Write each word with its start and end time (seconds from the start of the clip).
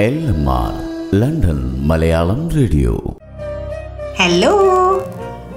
London 0.00 1.86
Malayalam 1.86 2.50
radio. 2.50 3.02
Hello 4.18 4.52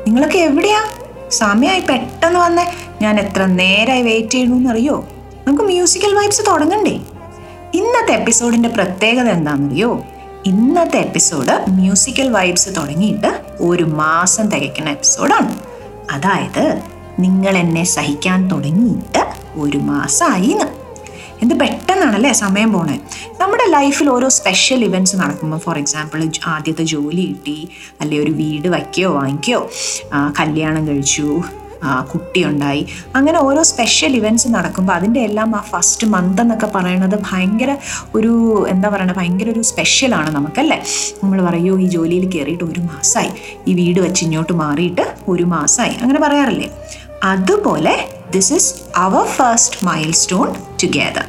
നിങ്ങളൊക്കെ 0.07 0.37
എവിടെയാ? 0.37 0.83
സമയമായി 1.29 1.79
പെട്ടെന്ന് 1.79 2.39
വന്നേ. 2.39 2.65
ഞാൻ 3.01 3.19
എത്ര 3.19 3.45
നേരമായി 3.45 4.01
വെയിറ്റ് 4.01 4.29
ചെയ്യണമെന്നറിയോ 4.29 5.07
നമുക്ക് 5.47 5.63
മ്യൂസിക്കൽ 5.63 6.13
വൈബ്സ് 6.13 6.41
തുടങ്ങണ്ടേ. 6.47 6.91
ഇന്നത്തെ 7.73 8.13
എപ്പിസോഡിന്റെ 8.13 8.69
പ്രത്യേകത 8.69 9.29
എന്താണെന്നറിയോ? 9.29 10.03
ഇന്നത്തെ 10.45 10.97
എപ്പിസോഡ് 10.97 11.71
മ്യൂസിക്കൽ 11.71 12.29
വൈബ്സ് 12.29 12.69
തുടങ്ങിയിട്ട് 12.77 13.41
ഒരു 13.61 13.83
മാസം 13.83 14.49
തികയ്ക്കുന്ന 14.49 14.89
എപ്പിസോഡാണ് 14.89 15.59
അതായത് 16.11 16.81
നിങ്ങൾ 17.19 17.57
എന്നെ 17.57 17.83
സഹിക്കാൻ 17.83 18.47
തുടങ്ങിയിട്ട് 18.47 19.33
ഒരു 19.59 19.77
മാസമായി 19.77 20.47
എന്ന് 20.47 20.78
എന്ത് 21.41 21.53
പെട്ടെന്നാണല്ലേ 21.59 22.31
സമയം 22.39 22.69
പോണേ? 22.73 22.95
നമ്മുടെ 23.39 23.65
ലൈഫിൽ 23.69 24.09
ഓരോ 24.09 24.27
സ്പെഷ്യൽ 24.37 24.81
ഇവന്റ്സ് 24.85 25.15
നടക്കുമ്പോൾ 25.15 25.59
ഫോർ 25.59 25.77
എക്സാമ്പിൾ 25.77 26.21
ആദ്യത്തെ 26.47 26.83
ജോലി 26.91 27.23
കിട്ടി 27.29 27.57
അല്ലെ 28.01 28.17
ഒരു 28.23 28.31
വീട് 28.33 28.67
വയ്ക്കുകയോ 28.75 29.09
വാങ്ങിക്കുകയോ 29.13 29.61
കല്യാണം 30.39 30.83
കഴിച്ചു 30.87 31.27
കുട്ടിയുണ്ടായി 32.11 32.81
അങ്ങനെ 33.15 33.37
ഓരോ 33.39 33.61
സ്പെഷ്യൽ 33.63 34.13
ഇവന്റ്സ് 34.17 34.47
നടക്കുമ്പോൾ 34.47 34.93
അതിന്റെ 34.93 35.21
എല്ലാം 35.21 35.55
ആ 35.55 35.61
ഫസ്റ്റ് 35.69 36.07
മന്ത് 36.07 36.41
എന്നൊക്കെ 36.41 36.67
പറയുന്നത് 36.73 37.15
ഭയങ്കര 37.29 37.71
ഒരു 38.15 38.31
എന്താ 38.67 38.89
പറയുക 38.89 39.15
ഭയങ്കര 39.19 39.49
ഒരു 39.51 39.63
സ്പെഷ്യലാണ് 39.69 40.29
നമുക്കല്ലേ? 40.29 40.77
നമ്മൾ 41.23 41.39
പറയൂ 41.45 41.73
ഈ 41.79 41.87
ജോലിയിൽ 41.87 42.25
കയറിയിട്ട് 42.29 42.65
ഒരു 42.65 42.81
മാസമായി 42.89 43.31
ഈ 43.67 43.73
വീട് 43.73 43.99
വെച്ച് 43.99 44.23
ഇങ്ങോട്ട് 44.25 44.55
മാറിയിട്ട് 44.63 45.05
ഒരു 45.27 45.45
മാസമായി 45.55 45.95
അങ്ങനെ 46.01 46.19
പറയാറില്ലേ? 46.19 46.69
അതുപോലെ 47.23 47.95
this 48.31 48.53
is 48.53 48.75
our 48.95 49.25
first 49.25 49.85
milestone 50.11 50.47
together 50.83 51.25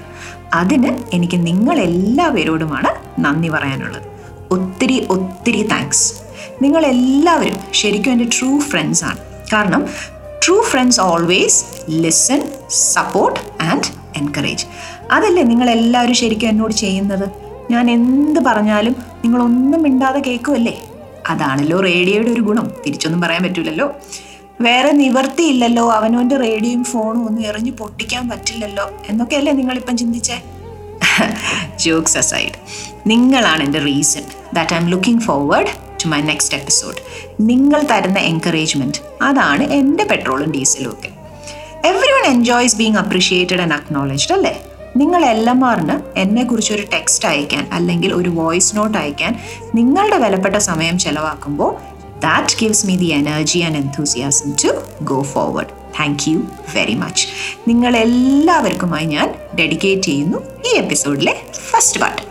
അതിന് 0.54 1.02
എനിക്ക് 1.12 1.46
നിങ്ങളെല്ലാവരോടുമാണ് 1.46 3.20
നന്ദി 3.20 3.48
പറയാനുള്ളത്. 3.48 4.02
ഒത്തിരി 4.50 5.06
ഒത്തിരി 5.10 5.62
താങ്ക്സ് 5.62 6.14
നിങ്ങളെല്ലാവരും 6.62 7.58
ശരിക്കും 7.74 8.10
എന്റെ 8.10 8.28
ട്രൂ 8.38 8.60
ഫ്രണ്ട്സ് 8.60 9.04
ആണ്. 9.04 9.18
കാരണം 9.52 9.86
true 10.46 10.62
friends 10.62 11.00
always 11.00 11.64
listen 11.90 12.42
support 12.70 13.40
and 13.62 13.88
encourage 14.16 14.66
അതല്ലേ 15.10 15.42
നിങ്ങളെല്ലാവരും 15.42 16.14
ശരിക്കും 16.14 16.48
എന്നോട് 16.48 16.72
ചെയ്യുന്നത്? 16.72 17.30
ഞാൻ 17.70 17.90
എന്ത് 17.90 18.40
പറഞ്ഞാലും 18.40 18.96
നിങ്ങളൊന്നും 19.24 19.82
മിണ്ടാതെ 19.82 20.20
കേൾക്കുമല്ലേ 20.20 20.82
അതാണല്ലോ 21.28 21.80
റേഡിയോയുടെ 21.80 22.30
ഒരു 22.30 22.40
ഗുണം. 22.40 22.70
തിരിച്ചൊന്നും 22.86 23.20
പറയാൻ 23.20 23.42
പറ്റൂലല്ലോ. 23.42 23.96
വേറെ 24.60 24.90
നിവർത്തിയില്ലല്ലോ. 24.90 25.92
അവനവന്റെ 25.92 26.36
റേഡിയോയും 26.36 26.84
ഫോണും 26.84 27.26
ഒന്നും 27.26 27.42
എറിഞ്ഞു 27.46 27.72
പൊട്ടിക്കാൻ 27.72 28.28
പറ്റില്ലല്ലോ. 28.28 28.90
എന്നൊക്കെയല്ലേ 29.08 29.52
നിങ്ങളിപ്പം 29.52 29.96
ചിന്തിച്ചേ? 29.96 30.38
ജോക്സ് 31.78 32.18
അസൈഡ് 32.18 32.56
നിങ്ങളാണ് 33.06 33.62
എന്റെ 33.62 33.78
reason 33.78 34.24
that 34.54 34.74
I 34.74 34.78
am 34.78 34.86
looking 34.86 35.22
forward 35.22 35.66
to 36.04 36.08
my 36.08 36.20
next 36.20 36.56
episode 36.56 36.96
നിങ്ങൾ 37.40 37.80
തരുന്ന 37.82 38.18
എൻകറേജ്മെന്റ് 38.18 38.98
അതാണ് 39.22 39.64
എന്റെ 39.72 40.04
പെട്രോളും 40.04 40.52
ഡീസലും 40.52 40.90
ഒക്കെ. 40.92 41.10
Everyone 42.12 42.26
enjoys 42.26 42.76
being 42.76 42.96
appreciated 42.96 43.60
and 43.60 43.74
acknowledged 43.74 44.32
അല്ലേ? 44.32 44.54
നിങ്ങൾ 44.96 45.24
എല്ലമാറിന് 45.24 46.02
എന്നെക്കുറിച്ച് 46.16 46.72
ഒരു 46.72 46.82
ടെക്സ്റ്റ് 46.92 47.28
അയക്കാൻ 47.28 47.68
അല്ലെങ്കിൽ 47.72 48.14
ഒരു 48.14 48.28
വോയിസ് 48.28 48.76
നോട്ട് 48.76 48.98
അയക്കാൻ 48.98 49.32
നിങ്ങളുടെ 49.74 50.16
വിലപ്പെട്ട 50.16 50.56
സമയം 50.56 50.98
ചെലവാക്കുമ്പോൾ 50.98 51.70
that 52.20 52.56
gives 52.60 52.86
me 52.86 52.96
the 52.96 53.10
energy 53.14 53.60
and 53.60 53.76
enthusiasm 53.76 54.50
to 54.62 54.70
go 55.02 55.20
forward 55.32 55.72
thank 56.00 56.24
you 56.30 56.38
very 56.74 56.94
much 56.94 57.26
നിങ്ങൾ 57.68 57.96
എല്ലാവർക്കുമായി 57.96 59.06
ഞാൻ 59.06 59.28
ഡെഡിക്കേറ്റ് 59.58 60.02
ചെയ്യുന്നു 60.02 60.40
ഈ 60.66 60.72
എപ്പിസോഡിലെ 60.78 61.34
ഫസ്റ്റ് 61.70 62.00
പാർട്ട് 62.00 62.22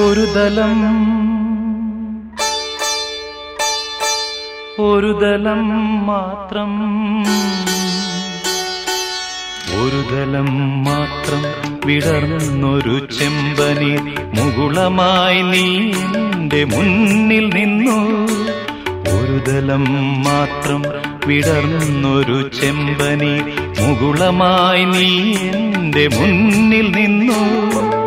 ഒരു 0.00 0.24
ദലം 0.34 0.74
ഒരു 4.80 5.12
ദലം 5.22 6.06
മാത്രം. 6.06 6.70
ഒരു 9.82 10.00
ദലം 10.12 10.84
മാത്രം 10.84 11.42
വിടർന്നൊരു 11.86 13.08
ചെമ്പനി 13.18 13.92
മുകുളമായി 14.40 15.42
നീന്റെ 15.42 16.64
മുന്നിൽ 16.64 17.46
നിന്നു. 17.54 17.98
ഒരു 19.16 19.50
ദലം 19.50 19.84
മാത്രം 20.22 20.82
വിടർന്നൊരു 21.26 22.50
ചെമ്പനി 22.62 23.34
മുകുളമായി 23.80 24.84
നീ 24.84 25.34
എന്റെ 25.48 26.08
മുന്നിൽ 26.08 26.92
നിന്നു. 26.92 27.99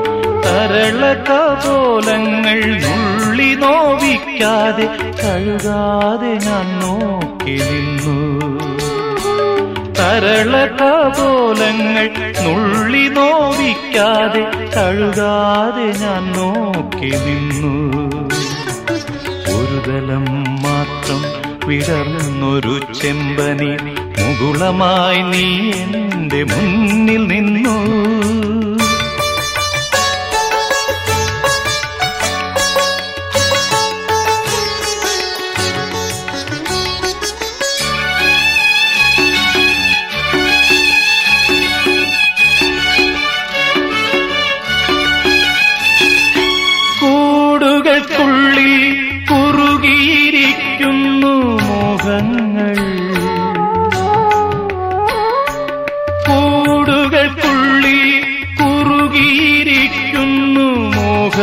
തരള 0.45 1.01
കപോലങ്ങൾ 1.29 2.59
നുള്ളി 2.83 3.55
നോവിക്കാതെ 3.55 4.85
കഴുകാതെ 5.21 6.31
ഞാൻ 6.45 6.67
നോക്കി 6.79 7.55
നിന്നു. 7.69 8.17
തരള 9.99 10.53
കപോലങ്ങൾ 10.79 12.07
നുള്ളി 12.43 13.07
നോവിക്കാതെ 13.07 14.43
കഴുകാതെ 14.77 15.87
ഞാൻ 16.01 16.25
നോക്കി 16.31 17.11
നിന്നു. 17.25 17.73
ഒരു 19.55 19.77
തലം 19.87 20.25
മാത്രം 20.65 21.21
വിടർന്നൊരു 21.67 22.79
ചെമ്പനി 23.01 23.71
മുകുളമായി 24.19 25.21
നീ 25.21 25.45
എന്റെ 25.71 26.43
മുന്നിൽ 26.43 27.23
നിന്നു. 27.27 27.77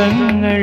മോഹങ്ങൾ 0.00 0.62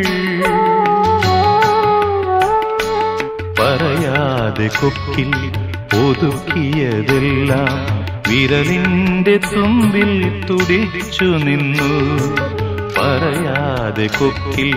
പറയാതെ 3.60 4.68
കൊക്കിൽ 4.80 5.32
ഒതുക്കിയതെല്ലാം 6.06 7.76
വിരലിന്റെ 8.30 9.36
തുമ്പിൽ 9.52 10.12
തുടിച്ചു 10.48 11.28
നിന്നു. 11.46 11.92
പറയാതെ 12.98 14.08
കൊക്കിൽ 14.20 14.74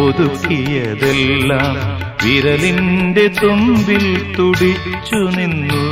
ഒതുക്കിയതെല്ലാം 0.00 1.76
വിരലിന്റെ 2.24 3.26
തുമ്പിൽ 3.42 4.06
തുടിച്ചു 4.38 5.20
നിന്നു. 5.38 5.84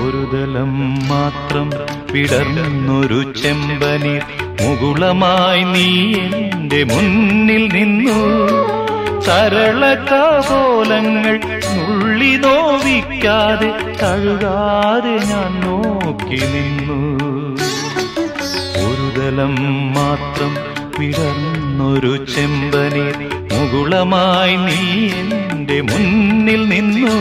ഒരു 0.00 0.22
ദലം 0.32 0.72
മാത്രം 1.08 1.68
വിടർന്നൊരു 2.12 3.20
ചെമ്പനി 3.42 4.16
മുകുളമായി 4.60 5.64
നീ 5.64 5.88
എന്റെ 6.52 6.84
മുന്നിൽ 6.84 7.64
നിന്നു. 7.72 8.18
സരള 9.20 9.82
ഉള്ളി 11.82 12.36
നോവിക്കാതെ 12.36 13.70
കഴുകാതെ 14.02 15.14
ഞാൻ 15.26 15.52
നോക്കി 15.60 16.40
നിന്നു. 16.54 16.98
ഒരു 18.86 19.06
ദലം 19.18 19.54
മാത്രം 19.92 20.52
വിടർന്നൊരു 20.98 22.24
ചെമ്പനി 22.24 23.06
മുകുളമായി 23.52 24.56
നീ 24.56 24.82
എന്റെ 25.18 25.80
മുന്നിൽ 25.80 26.68
നിന്നു. 26.68 27.16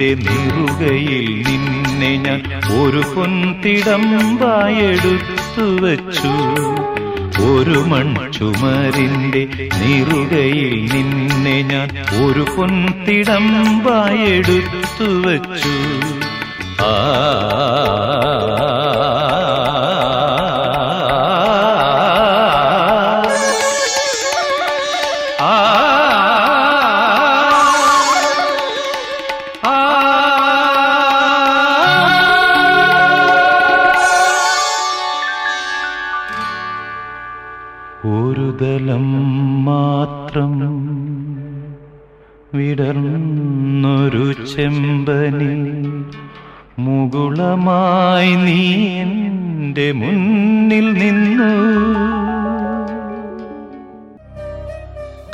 മൺചുമരിന്റെ 0.00 0.14
നിറുകയിൽ 0.26 1.26
നിന്നെ 1.46 2.10
ഞാൻ 2.16 2.40
ഒരു 2.80 3.02
പൊൻതിടമ്പായെടുത്തു 3.14 4.04
വച്ചു. 5.82 6.32
ഒരു 7.44 7.78
മൺചുമരിന്റെ 7.90 9.42
നിറുകയിൽ 9.80 10.74
നിന്നെ 10.92 11.56
ഞാൻ 11.62 11.88
ഒരു 12.24 12.44
പൊൻതിടമ്പായെടുത്തു 12.56 13.28
വച്ചു. 15.26 15.74
ആ 16.82 16.92
ചെമ്പനി 45.10 45.52
മുകുളമായി 46.78 48.34
നീ 48.44 48.60
എന്റെ 49.02 49.86
മുന്നിൽ 49.92 50.86
നിന്നു. 51.00 51.48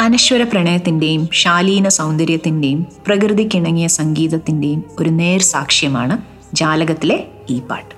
അനശ്വര 0.00 0.42
പ്രണയത്തിന്റെയും 0.42 1.22
ശാലീന 1.32 1.88
സൗന്ദര്യത്തിന്റെയും 1.88 2.80
പ്രകൃതിക്കിണങ്ങിയ 3.06 3.86
സംഗീതത്തിന്റെയും 4.00 4.82
ഒരു 5.00 5.10
നേർ 5.20 5.40
സാക്ഷ്യമാണ് 5.52 6.16
ജാലകത്തിലെ 6.54 7.18
ഈ 7.50 7.56
പാട്ട്. 7.60 7.94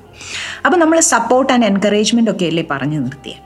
അപ്പോൾ 0.67 0.79
നമ്മൾ 0.79 1.01
സപ്പോർട്ട് 1.15 1.53
ആൻഡ് 1.53 1.67
എൻകറേജ്മെന്റ് 1.67 2.31
ഒക്കെ 2.31 2.47
അല്ലേ 2.47 2.65
പറഞ്ഞു 2.71 3.01
നിർത്തിയത് 3.01 3.45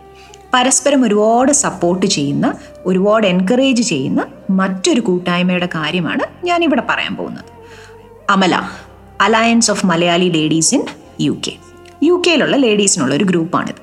പരസ്പരം 0.55 1.00
ഒരുപാട് 1.05 1.52
സപ്പോർട്ട് 1.52 2.06
ചെയ്യുന്ന 2.06 2.46
ഒരുപാട് 2.87 3.26
എൻകറേജ് 3.26 3.82
ചെയ്യുന്ന 3.82 4.23
മറ്റൊരു 4.50 5.00
കൂട്ടായ്മയുടെ 5.00 5.69
കാര്യമാണ് 5.75 6.25
ഞാനിവിടെ 6.46 6.82
പറയാൻ 6.90 7.17
പോകുന്നത്. 7.17 7.50
Amala 8.32 8.55
alliance 9.20 9.70
of 9.70 9.87
Malayali 9.87 10.29
ladies 10.29 10.75
in 10.75 10.82
U 11.20 11.32
K 11.46 11.52
U 12.02 12.23
കെയിലുള്ള 12.26 12.56
ലേഡീസിനുള്ള 12.56 13.14
ഒരു 13.14 13.25
ഗ്രൂപ്പാണിത്. 13.25 13.81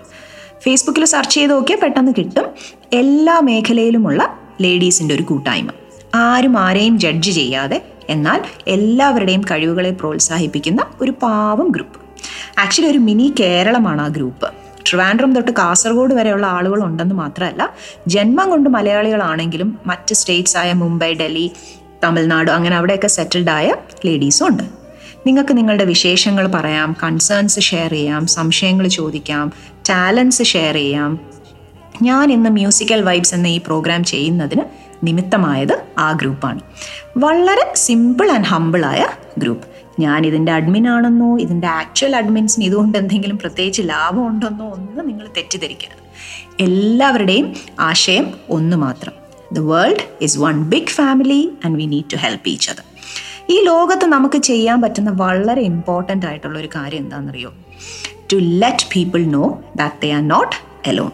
ഫേസ്ബുക്കിൽ 0.63 1.05
സെർച്ച് 1.05 1.35
ചെയ്ത് 1.35 1.51
നോക്കിയാൽ 1.53 1.79
പെട്ടെന്ന് 1.79 2.11
കിട്ടും 2.17 2.47
എല്ലാ 2.93 3.39
മേഖലയിലുമുള്ള 3.39 4.21
ലേഡീസിന്റെ 4.61 5.15
ഒരു 5.15 5.23
കൂട്ടായ്മ. 5.23 5.69
ആരും 6.15 6.59
ആരെയും 6.59 6.99
ജഡ്ജ് 6.99 7.31
ചെയ്യാതെ 7.31 7.81
എന്നാൽ 8.09 8.39
എല്ലാവരുടെയും 8.67 9.41
കഴിവുകളെ 9.51 9.91
പ്രോത്സാഹിപ്പിക്കുന്ന 9.91 10.81
ഒരു 11.01 11.11
പാവം 11.23 11.67
ഗ്രൂപ്പ് 11.71 11.99
ആക്ച്വലി 12.59 12.89
ഒരു 12.91 12.97
മിനി 12.97 13.33
കേരളമാണ് 13.39 14.01
ആ 14.01 14.07
ഗ്രൂപ്പ് 14.07 14.47
ട്രിവാൻഡ്രം 14.89 15.35
തൊട്ട് 15.35 15.51
കാസർഗോഡ് 15.51 16.13
വരെയുള്ള 16.13 16.45
ആളുകൾ 16.47 16.83
ഉണ്ടെന്ന് 16.83 17.15
മാത്രമല്ല 17.15 17.63
ജന്മം 18.07 18.49
കൊണ്ട് 18.49 18.69
മലയാളികളാണെങ്കിലും 18.69 19.79
മറ്റ് 19.85 20.13
സ്റ്റേറ്റ്സ് 20.13 20.57
ആയ 20.57 20.73
മുംബൈ 20.73 21.13
ഡൽഹി 21.13 21.47
തമിഴ്നാട് 22.03 22.51
അങ്ങനെ 22.51 22.75
അവിടെയൊക്കെ 22.75 23.07
സെറ്റിൽഡ് 23.07 23.49
ആയ 23.49 23.75
ലേഡീസും 24.05 24.47
ഉണ്ട്. 24.47 24.63
നിങ്ങൾക്ക് 25.27 25.57
നിങ്ങളുടെ 25.57 25.83
വിശേഷങ്ങൾ 25.83 26.47
പറയാം 26.47 26.95
കൺസേൺസ് 27.03 27.59
ഷെയർ 27.59 27.91
ചെയ്യാം 27.91 28.27
സംശയങ്ങൾ 28.27 28.87
ചോദിക്കാം 28.87 29.53
ടാലൻസ് 29.89 30.43
ഷെയർ 30.43 30.73
ചെയ്യാം. 30.73 31.19
ഞാൻ 32.01 32.31
ഇന്ന് 32.31 32.49
മ്യൂസിക്കൽ 32.49 33.01
വൈബ്സ് 33.01 33.35
എന്ന 33.35 33.47
ഈ 33.47 33.57
പ്രോഗ്രാം 33.57 34.03
ചെയ്യുന്നതിന് 34.03 34.61
നിമിത്തമായത് 35.03 35.83
ആ 35.97 36.11
ഗ്രൂപ്പാണ് 36.11 36.59
വളരെ 37.17 37.73
സിമ്പിൾ 37.75 38.31
ആൻഡ് 38.31 38.45
ഹമ്പിളായ 38.45 39.05
ഗ്രൂപ്പ് 39.37 39.67
ഞാൻ 40.01 40.25
ഇതിന്റെ 40.25 40.51
അഡ്മിൻ 40.51 40.87
ആണെന്നോ 40.87 41.39
ഇതിന്റെ 41.39 41.67
ആക്ച്വൽ 41.67 42.15
അഡ്മിൻസിന് 42.15 42.65
ഇതുകൊണ്ട് 42.65 42.97
എന്തെങ്കിലും 42.97 43.37
പ്രത്യേകിച്ച് 43.37 43.81
ലാഭം 43.85 44.27
ഉണ്ടെന്നോ 44.27 44.69
ഒന്നും 44.69 45.07
നിങ്ങൾ 45.07 45.27
തെറ്റിദ്ധരിക്കരുത്. 45.37 45.99
എല്ലാവരുടെയും 46.63 47.55
ആശയം 47.79 48.33
ഒന്ന് 48.49 48.77
മാത്രം. 48.77 49.18
The 49.53 49.59
world 49.59 50.03
is 50.21 50.39
one 50.39 50.63
big 50.63 50.87
family 50.87 51.51
and 51.65 51.77
we 51.77 51.85
need 51.85 52.13
to 52.13 52.15
help 52.15 52.49
each 52.49 52.71
other 52.71 52.83
ഈ 53.49 53.61
ലോകത്ത് 53.63 54.05
നമുക്ക് 54.05 54.37
ചെയ്യാൻ 54.37 54.81
പറ്റുന്ന 54.81 55.09
വളരെ 55.09 55.61
ഇമ്പോർട്ടന്റ് 55.61 56.25
ആയിട്ടുള്ള 56.25 56.59
ഒരു 56.59 56.69
കാര്യം 56.75 56.97
എന്താണെന്നറിയോ? 56.97 57.53
To 58.31 58.35
let 58.35 58.85
people 58.93 59.25
know 59.25 59.61
that 59.75 59.95
they 60.01 60.11
are 60.11 60.27
not 60.27 60.55
alone 60.89 61.11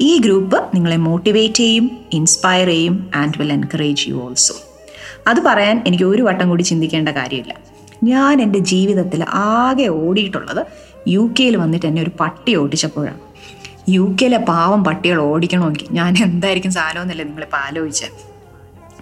ഈ 0.00 0.18
ഗ്രൂപ്പ് 0.18 0.56
നിങ്ങളെ 0.74 0.96
മോട്ടിവേറ്റ് 0.96 1.54
ചെയ്യും 1.54 1.90
ഇൻസ്പയർ 2.12 2.66
ചെയ്യും 2.66 3.10
and 3.14 3.38
will 3.38 3.52
encourage 3.52 4.10
you 4.10 4.14
also 4.14 4.54
അത് 5.26 5.40
പറയാൻ 5.40 5.82
എനിക്ക് 5.86 6.04
ഒരു 6.04 6.22
വട്ടം 6.22 6.48
കൂടി 6.48 6.62
ചിന്തിക്കേണ്ട 6.62 7.08
കാര്യമില്ല. 7.08 7.54
ഞാൻ 8.02 8.42
എന്റെ 8.42 8.58
ജീവിതത്തിൽ 8.58 9.24
ആകെ 9.28 9.88
ഓടിയിട്ടുള്ളത് 9.88 10.66
യു 11.08 11.30
കെയിൽ 11.40 11.56
വന്നിട്ട് 11.56 11.86
എന്നെ 11.86 12.02
ഒരു 12.02 12.10
പട്ടി 12.20 12.56
ഓടിച്ചപ്പോഴാണ്. 12.56 13.18
യു 13.88 14.16
കെയിലെ 14.20 14.38
പാവം 14.38 14.84
പട്ടികൾ 14.84 15.20
ഓടിക്കണമെങ്കിൽ 15.20 15.86
ഞാൻ 15.90 16.16
എന്തായിരിക്കും 16.22 16.72
സാധനമെന്നല്ലേ 16.72 17.24
നിങ്ങളിപ്പോൾ 17.24 17.56
ആലോചിച്ചത് 17.56 18.10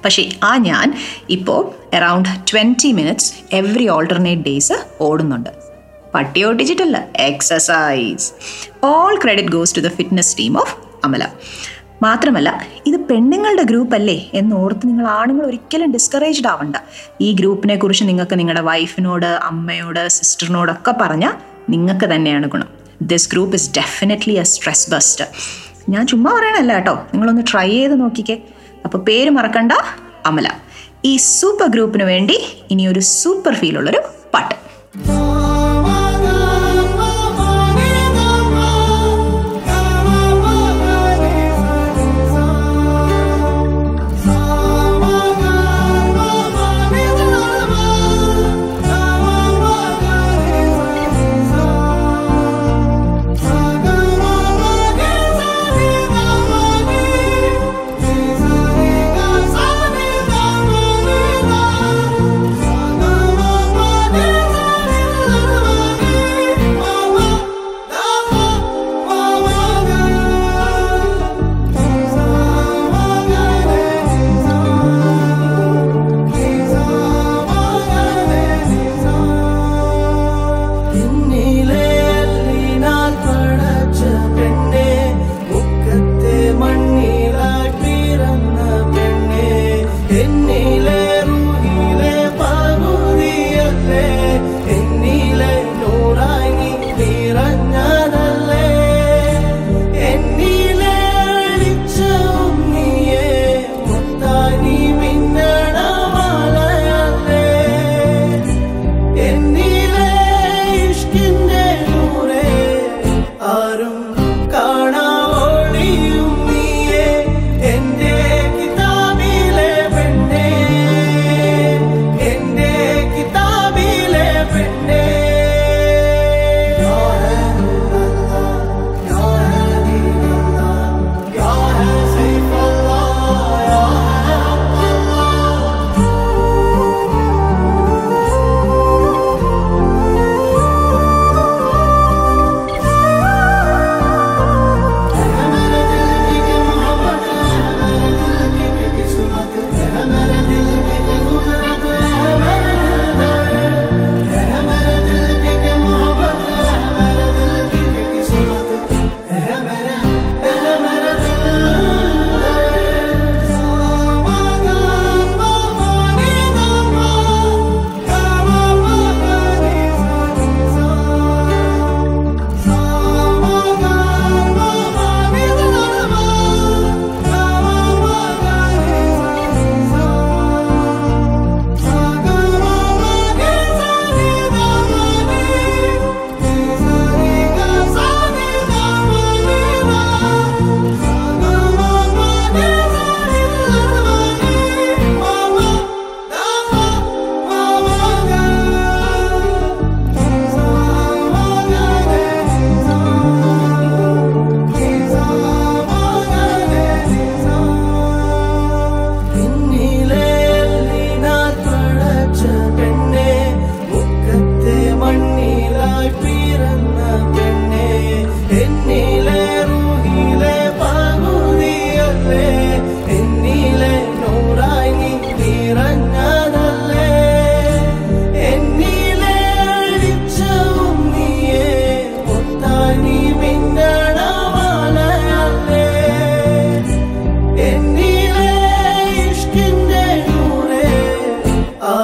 പക്ഷേ 0.05 0.31
ആ 0.43 0.57
ഞാൻ 0.57 0.95
ഇപ്പോൾ 1.31 1.73
around 1.97 2.29
twenty 2.29 2.93
minutes 2.93 3.33
every 3.53 3.89
alternate 3.89 4.43
days 4.43 4.73
ഓടുന്നുണ്ട്. 5.01 5.51
പട്ടി 6.15 6.45
ഓടിച്ചിട്ടല്ല 6.45 7.09
exercise 7.17 8.33
all 8.85 9.17
credit 9.17 9.49
goes 9.49 9.77
to 9.77 9.81
the 9.81 9.89
fitness 9.89 10.39
team 10.39 10.59
of 10.59 10.77
Amala 11.05 11.25
മാത്രമല്ല 12.03 12.67
ഇത് 12.87 12.97
പെണ്ണുങ്ങളുടെ 13.01 13.63
ഗ്രൂപ്പ് 13.63 13.95
അല്ലേ 13.95 14.31
എന്ന് 14.35 14.57
ഓർത്ത് 14.57 14.89
നിങ്ങൾ 14.89 15.07
ആണുങ്ങൾ 15.07 15.47
ഒരിക്കലും 15.47 15.93
ഡിസ്കറേജ്ഡ് 15.93 16.47
ആവണ്ട. 16.47 16.77
ഈ 17.21 17.33
ഗ്രൂപ്പിനെ 17.33 17.77
കുറിച്ച് 17.77 18.05
നിങ്ങൾക്ക് 18.05 18.39
നിങ്ങളുടെ 18.39 18.61
വൈഫിനോട് 18.61 19.27
അമ്മയോട് 19.27 20.09
സിസ്റ്ററിനോടൊക്കെ 20.09 20.91
പറഞ്ഞാൽ 20.91 21.35
നിങ്ങൾക്ക് 21.69 22.05
തന്നെയാണ് 22.05 22.47
ഗുണം. 22.47 22.80
This 23.03 23.29
group 23.29 23.55
is 23.55 23.71
definitely 23.71 24.35
a 24.35 24.43
stress 24.43 24.91
buster 24.91 25.27
ഞാൻ 25.89 26.07
ചുമ്മാ 26.07 26.33
പറയണല്ല 26.33 26.73
കേട്ടോ. 26.75 26.95
നിങ്ങളൊന്ന് 26.95 27.43
ട്രൈ 27.53 27.69
ചെയ്ത് 27.69 28.01
നോക്കിക്കേ. 28.01 28.39
അപ്പോൾ 28.85 28.99
പേര് 28.99 29.31
മറക്കണ്ട 29.31 29.73
അമല. 30.27 30.49
ഈ 31.05 31.17
സൂപ്പർ 31.17 31.69
ഗ്രൂപ്പിന് 31.69 32.03
വേണ്ടി 32.03 32.39
ഇനി 32.71 32.87
ഒരു 32.87 33.01
സൂപ്പർ 33.01 33.55
ഫീലുള്ളൊരു 33.55 34.01
പാട്ട്. 34.35 34.55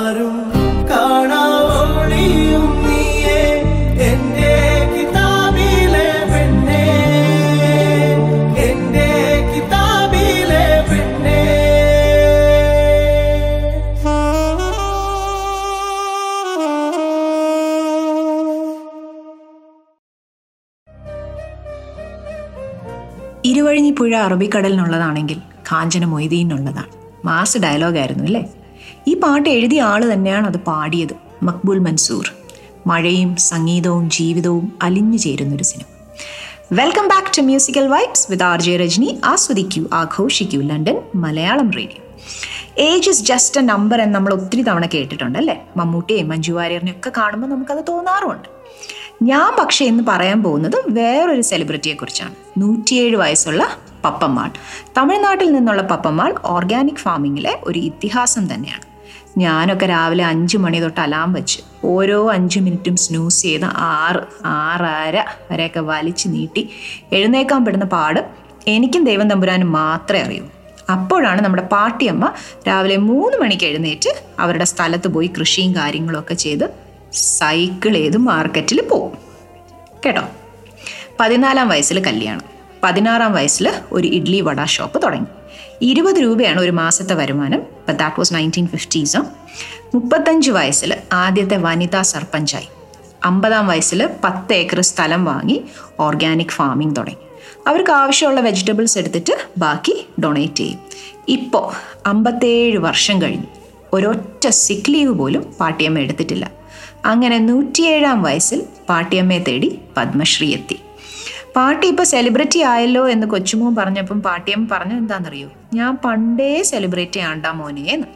ആരും 0.06 0.34
കാണാവോളിയും 0.90 2.64
നീയേ 2.82 3.38
എന്റെ 4.08 4.52
കിതാബിലെ 4.92 6.08
പെണ്ണേ. 6.32 6.82
എന്റെ 8.66 9.08
കിതാബിലെ 9.52 10.66
പെണ്ണേ. 10.90 11.40
ഇരുവഴിഞ്ഞിപ്പുഴ 23.44 24.14
അറബിക്കടലിനുള്ളതാണെങ്കിൽ 24.16 25.38
കാഞ്ചന 25.72 26.04
മൊയ്തീനുള്ളതാണ്. 26.04 26.92
മാസ് 27.24 27.58
ഡയലോഗായിരുന്നു 27.58 28.24
അല്ലേ? 28.24 28.44
ഈ 29.08 29.20
പാട്ട് 29.20 29.48
എഴുതിയ 29.48 29.80
ആൾ 29.82 30.12
തന്നെയാണ് 30.12 30.46
അത് 30.46 30.58
പാടിയത് 30.58 31.12
മക്ബൂൽ 31.42 31.78
മൻസൂർ. 31.78 32.34
മഴയും 32.86 33.36
സംഗീതവും 33.36 34.10
ജീവിതവും 34.10 34.72
അലിഞ്ഞു 34.82 35.18
ചേരുന്നൊരു 35.18 35.62
cinema. 35.62 35.86
Welcome 36.72 37.08
back 37.08 37.38
to 37.38 37.42
musical 37.42 37.86
vibes 37.88 38.26
with 38.30 38.42
R 38.42 38.62
J 38.62 38.76
Rajani 38.76 39.20
ആസ്വദിക്കൂ 39.24 39.82
ആഘോഷിക്കൂ 39.92 40.60
London 40.60 41.02
Malayalam 41.14 41.70
radio. 41.70 42.02
Age 42.78 43.10
is 43.10 43.24
just 43.24 43.60
a 43.60 43.64
number 43.64 44.00
എന്ന് 44.00 44.14
നമ്മൾ 44.14 44.34
ഒത്തിരി 44.34 44.62
തവണ 44.62 44.86
കേട്ടിട്ടുണ്ട് 44.86 45.38
അല്ലേ? 45.38 45.66
മമ്മൂട്ടിയെയും 45.76 46.28
മഞ്ജു 46.28 46.52
വാര്യറിനെയും 46.52 46.96
ഒക്കെ 46.96 47.12
കാണുമ്പോൾ 47.16 47.46
നമുക്കത് 47.46 47.84
തോന്നാറുമുണ്ട് 47.88 48.48
ഞാൻ 49.22 49.56
പക്ഷേ 49.58 49.84
ഇന്ന് 49.84 50.04
പറയാൻ 50.08 50.42
പോകുന്നത് 50.42 50.82
വേറൊരു 50.88 51.40
സെലിബ്രിറ്റിയെ 51.40 51.94
കുറിച്ചാണ് 51.94 52.34
നൂറ്റിയേഴ് 52.58 53.16
വയസ്സുള്ള 53.16 53.68
പപ്പമ്മാൾ. 54.04 54.50
തമിഴ്നാട്ടിൽ 54.98 55.52
നിന്നുള്ള 55.52 55.82
പപ്പമ്മാൾ 55.82 56.34
ഓർഗാനിക് 56.44 56.96
ഫാമിങ്ങിലെ 56.96 57.60
ഒരു 57.64 57.78
ഇതിഹാസം 57.78 58.54
തന്നെയാണ്. 58.54 58.95
ഞാനൊക്കെ 59.38 59.86
രാവിലെ 59.86 60.24
അഞ്ച് 60.24 60.56
മണി 60.56 60.80
തൊട്ട് 60.80 61.00
അലാം 61.00 61.32
വെച്ച് 61.32 61.58
ഓരോ 61.84 62.30
അഞ്ച് 62.30 62.60
മിനിറ്റും 62.60 62.96
സ്നൂസ് 62.96 63.42
ചെയ്ത് 63.42 63.64
ആറ് 63.64 64.46
ആറര 64.46 65.24
വരെയൊക്കെ 65.50 65.80
വലിച്ചു 65.80 66.28
നീട്ടി 66.28 66.70
എഴുന്നേക്കാൻ 67.12 67.64
പെടുന്ന 67.64 67.84
പാട് 67.84 68.26
എനിക്കും 68.68 69.04
ദൈവം 69.04 69.30
തമ്പുരാനും 69.30 69.72
മാത്രമേ 69.72 70.22
അറിയൂ. 70.22 70.44
അപ്പോഴാണ് 70.92 71.40
നമ്മുടെ 71.42 71.62
പാട്ടിയമ്മ 71.62 72.32
രാവിലെ 72.68 72.96
മൂന്ന് 72.96 73.36
മണിക്ക് 73.36 73.64
എഴുന്നേറ്റ് 73.64 74.24
അവരുടെ 74.38 74.64
സ്ഥലത്ത് 74.64 75.08
പോയി 75.08 75.30
കൃഷിയും 75.38 75.76
കാര്യങ്ങളൊക്കെ 75.76 76.34
ചെയ്ത് 76.34 76.70
സൈക്കിൾ 77.12 77.94
ചെയ്ത് 77.94 78.16
മാർക്കറ്റിൽ 78.16 78.82
പോകും 78.90 79.18
കേട്ടോ? 80.06 80.28
പതിനാലാം 81.20 81.68
വയസ്സിൽ 81.68 82.04
കല്യാണം. 82.04 82.42
പതിനാറാം 82.82 83.32
വയസ്സിൽ 83.32 83.72
ഒരു 83.92 84.08
ഇഡ്ലി 84.08 84.40
വട 84.40 84.64
ഷോപ്പ് 84.64 85.02
തുടങ്ങി. 85.02 85.26
ഇരുപത് 85.82 86.22
രൂപയാണ് 86.22 86.60
ഒരു 86.60 86.70
മാസത്തെ 86.70 87.14
വരുമാനം. 87.14 87.58
But 87.58 87.98
that 87.98 88.20
was 88.20 88.34
nineteen 88.34 88.66
fifties 88.66 89.16
മുപ്പത്തഞ്ച് 89.94 90.50
വയസ്സിൽ 90.50 90.94
ആദ്യത്തെ 91.12 91.56
വനിതാ 91.56 92.02
സർപ്പഞ്ചായി 92.02 92.66
അമ്പതാം 93.24 93.66
വയസ്സിൽ 93.66 94.10
പത്ത് 94.24 94.52
ഏക്കർ 94.52 94.80
സ്ഥലം 94.80 95.24
വാങ്ങി 95.24 95.64
ഓർഗാനിക് 96.00 96.48
ഫാമിംഗ് 96.48 96.96
തുടങ്ങി. 96.96 97.16
അവർക്ക് 97.66 97.90
ആവശ്യമുള്ള 97.90 98.40
വെജിറ്റബിൾസ് 98.40 98.98
എടുത്തിട്ട് 98.98 99.32
ബാക്കി 99.58 100.06
ഡൊണേറ്റ് 100.22 100.54
ചെയ്യും. 100.54 100.78
ഇപ്പോൾ 101.28 101.98
അമ്പത്തേഴ് 102.06 102.78
വർഷം 102.78 103.22
കഴിഞ്ഞു. 103.22 103.46
ഒരൊറ്റ 103.92 104.48
സിക്ക് 104.48 104.92
ലീവ് 104.92 105.14
പോലും 105.14 105.54
പാട്ടിയമ്മ 105.60 105.98
എടുത്തിട്ടില്ല. 105.98 106.50
അങ്ങനെ 107.04 107.38
നൂറ്റിയേഴാം 107.38 108.22
വയസ്സിൽ 108.22 108.62
പാട്ടിയമ്മയെ 108.88 109.38
തേടി 109.38 109.78
പത്മശ്രീ 109.96 110.52
എത്തി. 110.52 110.78
പാട്ടി 111.56 111.86
ഇപ്പോൾ 111.86 112.02
സെലിബ്രിറ്റി 112.02 112.58
ആയല്ലോ 112.58 113.08
എന്ന് 113.08 113.26
കൊച്ചുമോൻ 113.26 113.74
പറഞ്ഞപ്പം 113.76 114.22
പാട്ടിയം 114.22 114.68
പറഞ്ഞു 114.68 114.94
എന്താണെന്നറിയോ? 114.94 115.48
ഞാൻ 115.74 115.98
പണ്ടേ 116.04 116.62
സെലിബ്രിറ്റി 116.62 117.20
ആണ്ടാ 117.20 117.52
മോനെ 117.52 117.80
എന്ന്. 117.80 118.06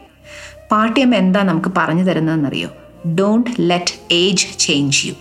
പാട്ടിയമ്മ 0.73 1.15
എന്താ 1.15 1.43
നമുക്ക് 1.43 1.69
പറഞ്ഞു 1.77 2.03
തരുന്നതെന്നറിയോ? 2.03 2.69
Don't 3.07 3.51
let 3.61 3.95
age 4.13 4.47
change 4.59 5.07
you 5.07 5.15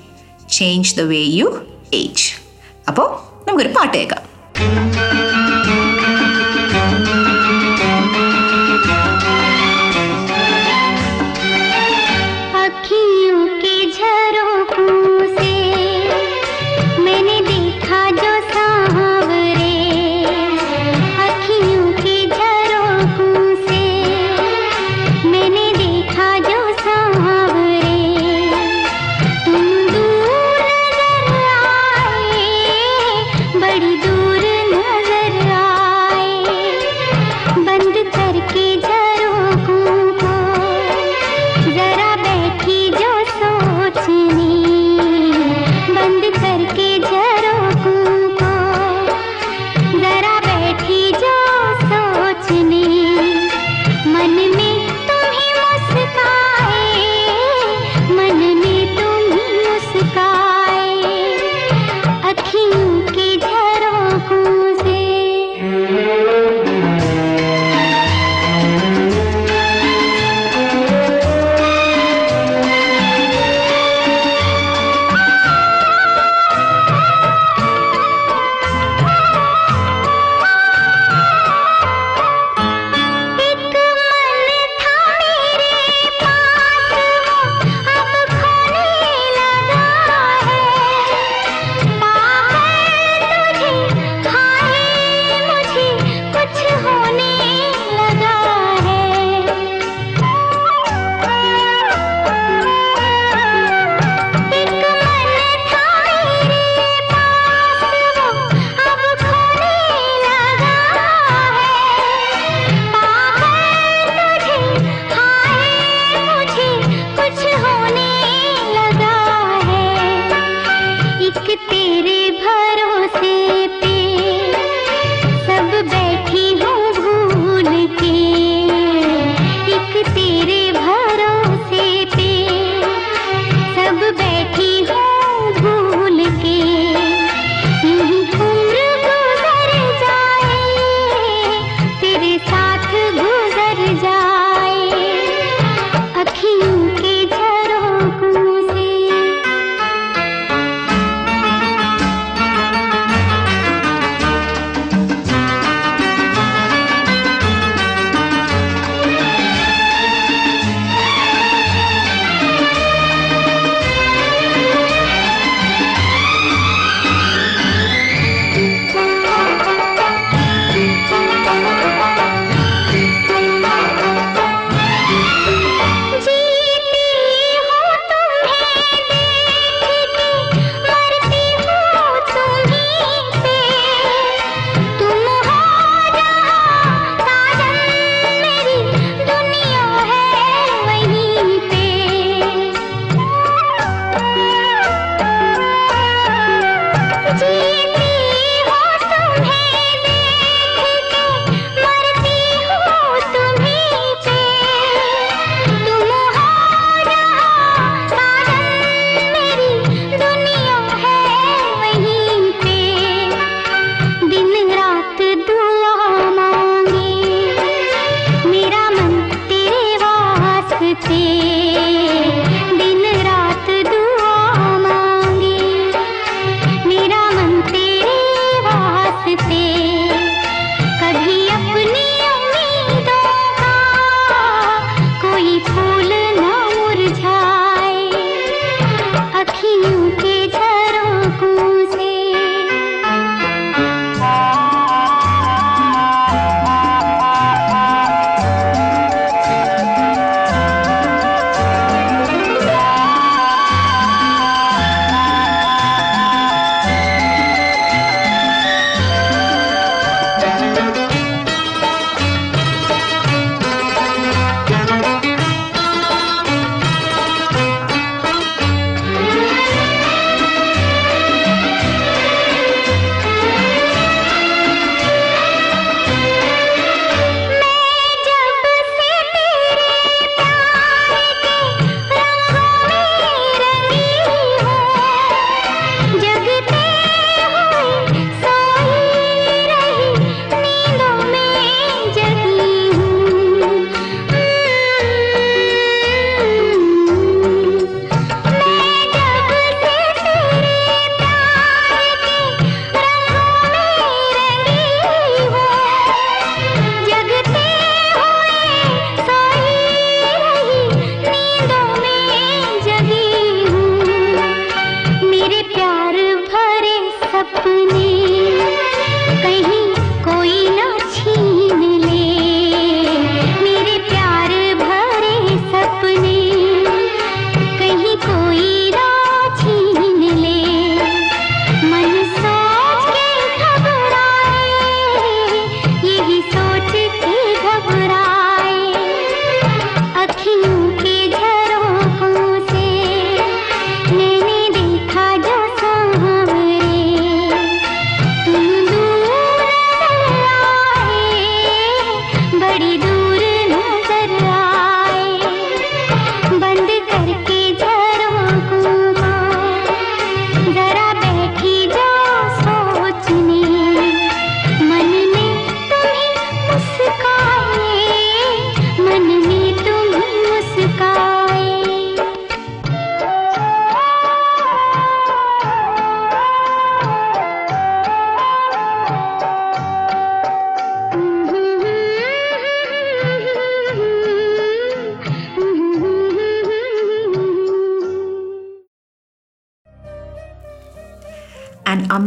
change 0.50 0.96
the 0.96 1.02
way 1.02 1.22
you 1.24 1.66
age 1.94 2.28
അപ്പോൾ 2.88 3.08
നമുക്കൊരു 3.48 3.74
പാട്ട് 3.78 3.98
കേൾക്കാം. 3.98 4.24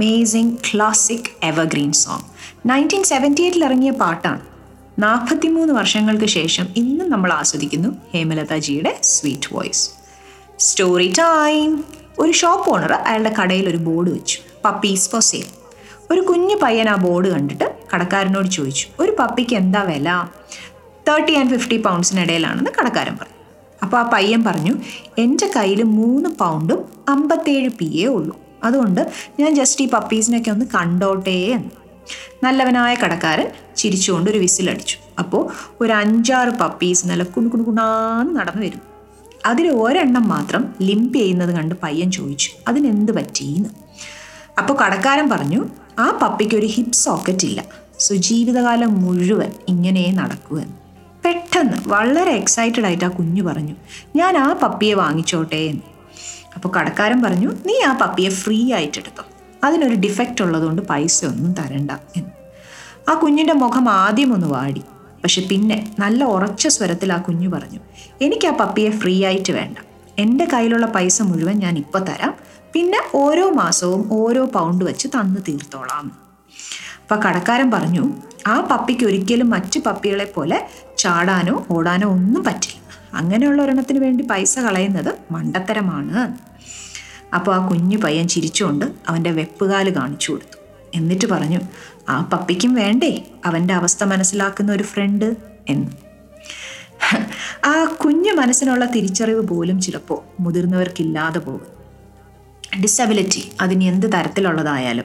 Amazing 0.03 0.55
classic 0.67 1.27
evergreen 1.45 1.93
song 1.93 2.25
nineteen 2.69 3.03
seventy 3.03 3.43
എയ്റ്റിൽ 3.43 3.65
ഇറങ്ങിയ 3.65 3.91
പാട്ടാണ്. 3.91 4.41
നാൽപ്പത്തിമൂന്ന് 4.99 5.73
വർഷങ്ങൾക്ക് 5.75 6.25
ശേഷം 6.27 6.67
ഇന്നും 6.77 7.11
നമ്മൾ 7.11 7.33
ആസ്വദിക്കുന്നു 7.33 7.91
ഹേമലതാജിയുടെ 8.13 8.93
സ്വീറ്റ് 9.03 9.51
വോയിസ് 9.55 9.85
സ്റ്റോറി 10.59 11.13
ടൈം 11.19 11.85
ഒരു 12.19 12.33
ഷോപ്പ് 12.33 12.71
ഓണർ 12.71 12.93
അയാളുടെ 12.93 13.35
കടയിൽ 13.41 13.69
ഒരു 13.69 13.77
ബോർഡ് 13.77 14.11
വെച്ചു. 14.11 14.39
പപ്പീസ് 14.65 15.11
ഫോർ 15.11 15.21
സെയിൽ 15.21 15.47
ഒരു 16.11 16.21
കുഞ്ഞു 16.21 16.57
പയ്യൻ 16.63 16.89
ആ 16.89 16.97
ബോർഡ് 16.97 17.29
കണ്ടിട്ട് 17.29 17.69
കടക്കാരനോട് 17.95 18.51
ചോദിച്ചു 18.51 18.87
ഒരു 19.01 19.17
പപ്പിക്ക് 19.21 19.57
എന്താ 19.57 19.83
വില? 19.83 20.29
തേർട്ടി 21.09 21.35
ആൻഡ് 21.35 21.51
ഫിഫ്റ്റി 21.51 21.83
പൗണ്ട്സിനിടയിലാണെന്ന് 21.83 22.71
കടക്കാരൻ 22.81 23.17
പറഞ്ഞു. 23.17 23.39
അപ്പോൾ 23.83 23.97
ആ 23.97 24.11
പയ്യൻ 24.15 24.45
പറഞ്ഞു 24.45 24.75
എന്റെ 25.19 25.51
കയ്യിൽ 25.57 25.83
മൂന്ന് 25.83 26.31
പൗണ്ടും 26.31 26.81
അമ്പത്തേഴ് 27.09 27.69
പി 27.69 27.91
എ 27.97 28.07
ഉള്ളൂ. 28.07 28.37
അതുകൊണ്ട് 28.63 29.13
ഞാൻ 29.41 29.55
ജസ്റ്റ് 29.55 29.85
ഈ 29.85 29.89
പപ്പീസിനൊക്കെ 29.89 30.51
ഒന്ന് 30.51 30.67
കണ്ടോട്ടേ 30.75 31.53
എന്ന്. 31.53 31.71
നല്ലവനായ 32.45 32.95
കടക്കാരൻ 32.95 33.49
ചിരിച്ചുകൊണ്ട് 33.77 34.31
ഒരു 34.31 34.39
വിസിലടിച്ചു. 34.39 34.97
അപ്പോൾ 35.19 35.51
ഒരു 35.81 35.93
അഞ്ചാറ് 35.93 36.49
പപ്പീസ് 36.49 37.07
നല്ല 37.07 37.23
കുണു 37.23 37.49
കുണു 37.49 37.63
കുണാന്ന് 37.63 38.37
നടന്നു 38.37 38.63
വരും. 38.63 38.81
അതിൽ 39.47 39.69
ഒരെണ്ണം 39.69 40.29
മാത്രം 40.29 40.75
ലിംപ് 40.83 41.15
ചെയ്യുന്നത് 41.15 41.55
കണ്ട് 41.55 41.75
പയ്യൻ 41.83 42.11
ചോദിച്ചു 42.13 42.51
അതിനെന്ത് 42.69 43.13
പറ്റീന്ന്? 43.13 43.69
അപ്പോൾ 44.59 44.75
കടക്കാരൻ 44.75 45.31
പറഞ്ഞു 45.31 45.69
ആ 45.99 46.19
പപ്പിക്ക് 46.23 46.55
ഒരു 46.55 46.67
ഹിപ്പ് 46.67 46.93
സോക്കറ്റ് 46.93 47.45
ഇല്ല. 47.45 47.65
സോ 47.99 48.15
ജീവിതകാലം 48.15 49.01
മുഴുവൻ 49.01 49.53
ഇങ്ങനെ 49.69 50.13
നടക്കുവെന്ന് 50.15 50.77
പെട്ടെന്ന് 51.25 51.77
വളരെ 51.87 52.31
എക്സൈറ്റഡ് 52.31 52.85
ആയിട്ട് 52.85 53.05
ആ 53.05 53.09
കുഞ്ഞു 53.09 53.43
പറഞ്ഞു 53.43 53.75
ഞാൻ 54.17 54.37
ആ 54.37 54.53
പപ്പിയെ 54.53 54.95
വാങ്ങിച്ചോട്ടേ 54.95 55.69
എന്ന്. 55.69 55.92
അപ്പോൾ 56.55 56.69
കടക്കാരൻ 56.69 57.23
പറഞ്ഞു 57.23 57.49
നീ 57.67 57.81
ആ 57.81 57.99
പപ്പിയെ 57.99 58.31
ഫ്രീ 58.31 58.73
ആയിട്ട് 58.73 58.99
എടുത്തോ. 58.99 59.25
അതിനൊരു 59.65 59.95
ഡിഫക്റ്റ് 59.95 60.43
ഉള്ളതുകൊണ്ട് 60.43 60.83
പൈസ 60.83 61.25
ഒന്നും 61.25 61.53
തരണ്ട 61.53 61.91
എന്ന്. 61.91 62.31
ആ 63.11 63.15
കുഞ്ഞിന്റെ 63.15 63.53
മുഖം 63.53 63.89
ആദ്യം 63.89 64.35
ഒന്ന് 64.35 64.47
വാടി. 64.47 64.83
പക്ഷെ 65.23 65.43
പിന്നെ 65.51 65.95
നല്ല 65.99 66.25
ഉറച്ച 66.25 66.67
സ്വരത്തിൽ 66.67 67.13
ആ 67.13 67.17
കുഞ്ഞു 67.17 67.49
പറഞ്ഞു 67.49 67.81
എനിക്ക് 68.21 68.47
ആ 68.47 68.51
പപ്പിയെ 68.51 68.91
ഫ്രീ 68.91 69.25
ആയിട്ട് 69.25 69.53
വേണ്ട. 69.53 69.79
എന്റെ 70.19 70.45
കയ്യിലുള്ള 70.45 70.87
പൈസ 70.87 71.23
മുഴുവൻ 71.23 71.59
ഞാൻ 71.59 71.79
ഇപ്പോൾ 71.79 71.99
തരാം. 71.99 72.35
പിന്നെ 72.73 72.99
ഓരോ 73.15 73.51
മാസവും 73.51 74.09
ഓരോ 74.13 74.45
പൗണ്ട് 74.45 74.85
വെച്ച് 74.85 75.09
തന്നു 75.09 75.41
തീർത്തോളാം. 75.49 76.07
അപ്പോൾ 77.03 77.15
കടക്കാരൻ 77.15 77.71
പറഞ്ഞു 77.71 78.13
ആ 78.47 78.61
പപ്പിക്ക് 78.61 79.07
ഒരിക്കലും 79.07 79.51
മറ്റു 79.51 79.81
പപ്പികളെ 79.81 80.25
പോലെ 80.25 80.69
ചാടാനോ 80.99 81.67
ഓടാനോ 81.71 82.09
ഒന്നും 82.09 82.45
പറ്റില്ല. 82.45 82.82
അങ്ങനെയുള്ള 83.15 83.63
ഒരെണ്ണത്തിന് 83.63 83.99
വേണ്ടി 83.99 84.25
പൈസ 84.31 84.59
കളയുന്നത് 84.59 85.19
മണ്ടത്തരമാണ്. 85.31 86.37
അപ്പോൾ 87.35 87.55
ആ 87.55 87.69
കുഞ്ഞു 87.69 87.99
പയ്യൻ 87.99 88.29
ചിരിച്ചുകൊണ്ട് 88.29 88.85
അവന്റെ 89.09 89.31
വെപ്പുകാൽ 89.31 89.95
കാണിച്ചു 89.95 90.33
കൊടുത്തു. 90.33 90.59
എന്നിട്ട് 90.95 91.27
പറഞ്ഞു 91.27 91.61
ആ 92.09 92.29
പപ്പിക്കും 92.33 92.75
വേണ്ടേ? 92.75 93.25
അവന്റെ 93.45 93.75
അവസ്ഥ 93.75 94.05
മനസ്സിലാക്കുന്ന 94.05 94.73
ഒരു 94.73 94.83
ഫ്രണ്ട് 94.83 95.37
എന്ന്. 95.69 95.91
ആ 97.65 97.85
കുഞ്ഞു 97.85 98.33
മനസ്സിനുള്ള 98.33 98.85
തിരിച്ചറിവ് 98.85 99.41
പോലും 99.41 99.81
ചിലപ്പോൾ 99.81 100.43
മുതിർന്നവർക്കില്ലാതെ 100.43 101.39
പോകും. 101.39 101.69
ഡിസബിലിറ്റി 102.83 103.53
അതിന് 103.61 103.85
എന്ത് 103.85 104.07
തരത്തിലുള്ളതായാലും 104.13 105.05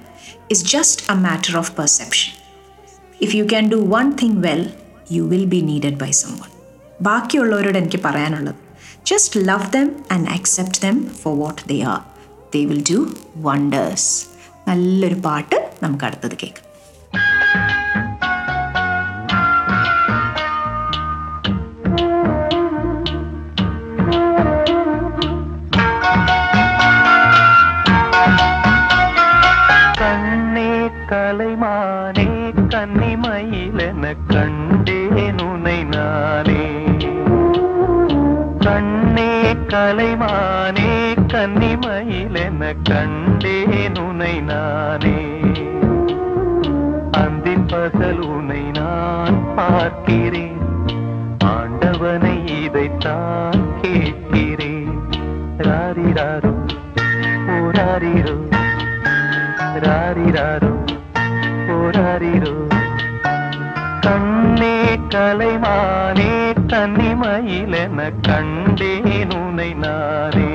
it's 0.52 0.66
just 0.66 1.12
a 1.12 1.16
matter 1.16 1.58
of 1.58 1.72
perception 1.72 2.32
if 3.22 3.36
you 3.36 3.44
can 3.44 3.70
do 3.70 3.76
one 3.76 4.12
thing 4.12 4.38
well 4.38 4.70
you 5.12 5.24
will 5.24 5.46
be 5.46 5.62
needed 5.62 5.98
by 5.98 6.12
someone 6.32 6.57
ബാക്കിയുള്ളവരോട് 7.02 7.78
എനിക്ക് 7.78 8.00
പറയാനുള്ളത്. 8.06 8.56
Just 9.06 9.40
love 9.48 9.72
them 9.72 9.96
and 10.12 10.30
accept 10.30 10.82
them 10.82 11.10
for 11.10 11.40
what 11.40 11.62
they 11.70 11.82
are 11.82 12.00
they 12.56 12.66
will 12.66 12.84
do 12.92 13.10
wonders 13.36 14.26
നല്ലൊരു 14.68 15.16
പാട്ട് 15.16 15.72
നമുക്ക് 15.84 16.06
അടുത്തത് 16.06 16.38
കേൾക്കാം. 16.44 16.68
கலைமானே 39.68 39.74
கலைமானே 39.74 41.14
கன்னிமயிலென 41.34 42.74
கண்டேன் 42.84 43.98
உனை 43.98 44.42
நானே. 44.42 45.18
அந்தின் 47.12 47.68
பகல் 47.68 48.20
உனை 48.20 48.80
நான் 48.80 49.56
பார்க்கிறேன். 49.56 50.60
ஆண்டவனை 51.46 52.64
இதைத்தான் 52.64 53.82
கேட்கிறேன். 53.82 55.02
ராரிராரோ 55.58 56.54
ஓராரிரோ 57.48 58.36
ராரிராரோ 59.82 60.72
ஓராரிரோ 61.68 62.77
கலைமானே 65.14 66.32
கன்னிமயிலென 66.72 68.00
கண்டேன் 68.22 69.32
உனை 69.38 69.74
நானே. 69.74 70.50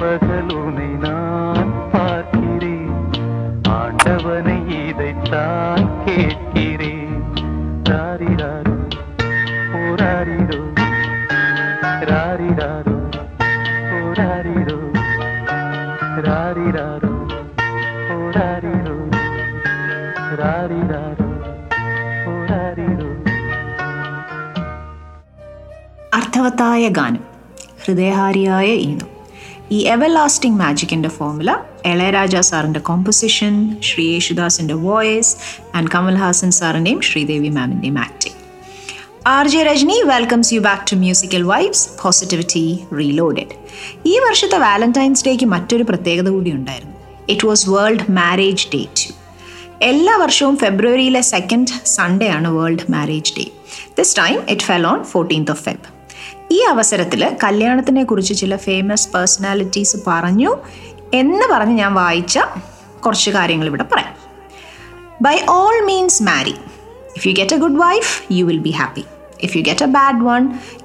பகல் 0.00 0.52
உனை 0.58 0.86
நான் 1.00 1.72
பார்க்கிறேன் 1.90 2.92
ஆண்டவனை 3.72 4.54
இதைத்தான் 4.76 5.82
கேட்கிறேன் 6.04 7.18
ராரிராரோ 7.88 8.74
ஓராரிரோ 9.80 10.60
ராரிராரோ 12.10 12.94
ஓராரிரோ 13.98 14.78
ராரிராரோ 16.26 17.12
ஓராரிரோ 18.16 18.96
ராரிராரோ 20.42 21.28
ஓராரிரோ 22.32 23.10
അർത്ഥവത്തായ 26.12 26.88
ഗാനം 26.98 27.26
ഹൃദയഹാരിയായ 27.84 28.70
ഈണം 28.86 29.09
ഈ 29.71 29.79
എവർ 29.85 30.09
ലാസ്റ്റിംഗ് 30.09 30.59
മാജിക്കിന്റെ 30.59 31.09
ഫോർമുല 31.09 31.51
ഇളയരാജ 31.85 32.35
സാറിന്റെ 32.39 32.79
കോമ്പോസിഷൻ 32.79 33.53
ശ്രീ 33.81 34.03
യേശുദാസിന്റെ 34.13 34.73
വോയിസ് 34.73 35.35
ആൻഡ് 35.75 35.89
കമൽഹാസൻ 35.89 36.51
സാറിന്റെയും 36.51 37.01
Sridevi 37.01 37.49
മാമിന്റെയും 37.49 37.97
acting 37.97 38.37
R 39.27 39.47
J 39.47 39.63
Rajani 39.63 40.01
welcomes 40.03 40.53
you 40.53 40.59
back 40.59 40.91
to 40.91 40.95
musical 40.95 41.43
vibes 41.43 41.89
positivity 42.03 42.63
reloaded 42.97 43.55
ഈ 44.05 44.19
വർഷത്തെ 44.19 44.57
വാലന്റൈൻസ് 44.57 45.25
ഡേക്ക് 45.25 45.45
മറ്റൊരു 45.45 45.83
പ്രത്യേകത 45.83 46.29
കൂടി 46.29 46.51
ഉണ്ടായിരുന്നു. 46.51 46.95
It 47.29 47.47
was 47.47 47.69
world 47.69 48.11
marriage 48.11 48.67
day 48.73 48.87
too 48.95 49.13
എല്ലാ 49.81 50.17
വർഷവും 50.17 50.57
ഫെബ്രുവരിയിലെ 50.57 51.21
സെക്കൻഡ് 51.21 51.67
സൺഡേ 51.85 52.27
ആണ് 52.29 52.49
world 52.49 52.91
marriage 52.91 53.33
day 53.37 53.45
this 53.95 54.15
time 54.17 54.37
it 54.49 54.61
fell 54.61 54.87
on 54.87 55.03
fourteenth 55.03 55.51
of 55.51 55.63
Feb 55.63 56.00
ഈ 56.51 56.59
അവസരത്തിൽ 56.69 57.35
കല്യാണത്തിനെ 57.43 58.03
കുറിച്ച് 58.03 58.33
ചില 58.33 58.55
ഫേമസ് 58.57 59.09
പേഴ്സണാലിറ്റീസ് 59.09 59.97
പറഞ്ഞു 60.07 60.51
എന്ന് 61.13 61.45
പറഞ്ഞ് 61.53 61.73
ഞാൻ 61.73 61.93
വായിച്ച 61.93 62.37
കുറച്ച് 62.99 63.29
കാര്യങ്ങൾ 63.29 63.67
ഇവിടെ 63.67 63.83
പറയാം. 63.83 64.13
By 65.21 65.35
all 65.49 65.85
means 65.85 66.23
marry 66.23 66.55
if 67.15 67.27
you 67.27 67.33
get 67.33 67.55
a 67.55 67.57
good 67.57 67.79
wife 67.81 68.33
you 68.33 68.45
will 68.45 68.57
be 68.57 68.71
happy 68.71 69.03
if 69.41 69.57
you 69.57 69.63
get 69.63 69.83
a 69.83 69.87
bad 69.87 70.21
one 70.21 70.41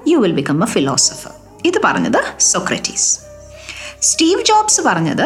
you 0.07 0.17
will 0.17 0.31
become 0.31 0.63
a 0.63 0.67
philosopher 0.67 1.31
ഇത് 1.65 1.79
പറഞ്ഞത് 1.83 2.19
സൊക്രറ്റീസ് 2.45 3.07
സ്റ്റീവ് 4.01 4.43
ജോബ്സ് 4.43 4.81
പറഞ്ഞത് 4.81 5.25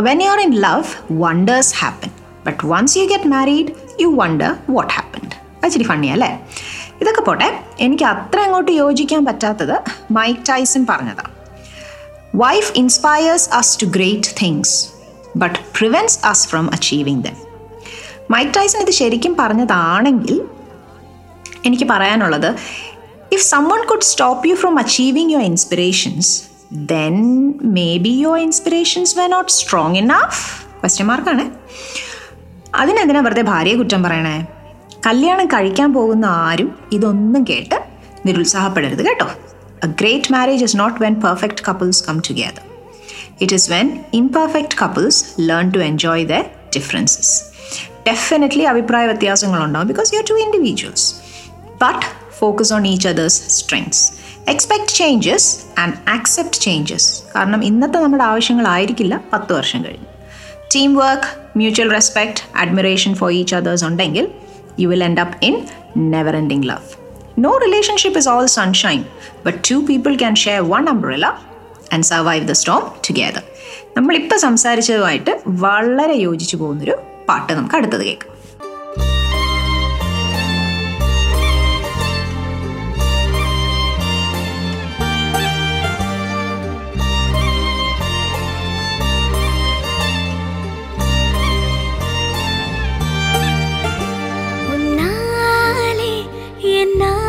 when 0.00 0.22
you 0.22 0.28
are 0.28 0.40
in 0.40 0.54
love 0.60 0.86
wonders 1.22 1.74
happen 1.76 2.10
but 2.46 2.66
once 2.66 2.98
you 2.98 3.04
get 3.04 3.26
married 3.26 3.72
you 4.00 4.08
wonder 4.16 4.52
what 4.68 4.92
happened 4.92 5.32
അച്ചിരി 5.64 5.84
funny 5.84 6.08
അല്ലേ? 6.08 6.30
ഇതൊക്കെ 7.00 7.22
പോട്ടെ 7.22 7.48
എനിക്ക് 7.78 8.04
അത്ര 8.04 8.38
അങ്ങോട്ട് 8.40 8.72
യോജിക്കാൻ 8.74 9.24
പറ്റാത്തത് 9.24 9.76
മൈക്ക് 10.10 10.40
ടൈസൺ 10.48 10.84
പറഞ്ഞതാണ് 10.86 11.32
wife 12.34 12.72
inspires 12.74 13.48
us 13.52 13.80
to 13.80 13.86
great 13.96 14.30
things 14.42 14.74
but 15.36 15.58
prevents 15.76 16.18
us 16.24 16.48
from 16.48 16.66
achieving 16.72 17.22
them 17.22 17.36
Mike 18.30 18.52
Tyson 18.54 18.80
ഇത് 18.82 18.90
ശരിക്കും 18.94 19.34
പറഞ്ഞതാണെങ്കിൽ 19.34 20.38
എനിക്ക് 21.64 21.84
പറയാനുള്ളത് 21.84 22.50
if 23.32 23.44
someone 23.44 23.80
could 23.86 24.02
stop 24.02 24.48
you 24.48 24.54
from 24.54 24.78
achieving 24.78 25.30
your 25.30 25.44
inspirations 25.44 26.30
then 26.92 27.16
maybe 27.98 28.12
your 28.20 28.38
inspirations 28.40 29.18
were 29.18 29.26
not 29.26 29.52
strong 29.52 29.96
enough 29.96 30.42
question 30.80 31.06
മാർക്കാണ് 31.06 31.44
അതിനെന്തിനാ 32.74 33.20
വെറുതെ 33.20 33.42
ഭാര്യയെ 33.42 33.76
കുറ്റം 33.76 34.02
പറയണേ? 34.02 34.36
കല്യാണം 35.06 35.46
കഴിക്കാൻ 35.46 35.94
പോകുന്ന 35.94 36.24
ആരും 36.26 36.78
ഇതൊന്നും 36.92 37.46
കേട്ട് 37.50 37.74
നിരുത്സാഹപ്പെടരുത് 38.26 39.06
കേട്ടോ. 39.06 39.26
A 39.84 39.86
great 39.86 40.32
marriage 40.32 40.64
is 40.64 40.78
not 40.78 41.02
when 41.02 41.20
perfect 41.20 41.62
couples 41.68 42.08
come 42.08 42.18
together 42.18 42.62
it 43.40 43.54
is 43.54 43.70
when 43.70 44.04
imperfect 44.14 44.76
couples 44.82 45.24
learn 45.40 45.70
to 45.70 45.78
enjoy 45.78 46.24
the 46.24 46.32
differences 46.76 47.42
definitely 48.06 48.64
അഭിപ്രായ 48.64 49.06
വ്യത്യാസങ്ങളുണ്ടാവും 49.06 49.86
because 49.88 50.14
you 50.14 50.18
are 50.18 50.24
two 50.24 50.34
individuals 50.34 51.14
but 51.82 52.06
focus 52.38 52.72
on 52.72 52.86
each 52.86 53.08
others 53.08 53.42
strengths 53.48 54.12
expect 54.48 54.88
changes 54.88 55.64
and 55.78 55.94
accept 56.08 56.60
changes 56.60 57.22
കാരണം 57.36 57.64
ഇന്നത്തെ 57.64 57.98
നമ്മുടെ 57.98 58.24
ആവശ്യങ്ങളായിരിക്കില്ല 58.24 59.20
പത്ത് 59.32 59.52
വർഷം 59.52 59.84
കഴിഞ്ഞ്. 59.84 60.06
Team 60.74 60.94
work 60.94 61.58
mutual 61.58 61.90
respect 61.90 62.58
admiration 62.58 63.14
for 63.14 63.32
each 63.32 63.54
others 63.54 63.84
ഉണ്ടെങ്കിൽ 63.84 64.28
you 64.80 64.88
will 64.88 65.04
end 65.04 65.20
up 65.20 65.44
in 65.44 65.54
never 65.96 66.36
ending 66.36 66.62
love 66.62 66.82
no 67.38 67.58
relationship 67.58 68.18
is 68.18 68.28
all 68.28 68.46
sunshine 68.46 69.04
but 69.46 69.70
two 69.70 69.74
people 69.88 70.16
can 70.16 70.34
share 70.34 70.60
one 70.60 70.88
umbrella 70.88 71.30
and 71.92 72.04
survive 72.04 72.48
the 72.48 72.52
storm 72.52 72.82
together 73.10 73.42
നമ്മളിപ്പോൾ 73.96 74.36
സംസാരിച്ചതുമായിട്ട് 74.36 75.40
വളരെ 75.46 76.14
യോജിച്ചു 76.14 76.56
പോകുന്നൊരു 76.56 76.96
പാട്ട് 77.28 77.52
നമുക്ക് 77.52 77.74
അടുത്തത് 77.74 78.00
കേൾക്കാം. 78.00 78.35
என்ன 96.76 97.25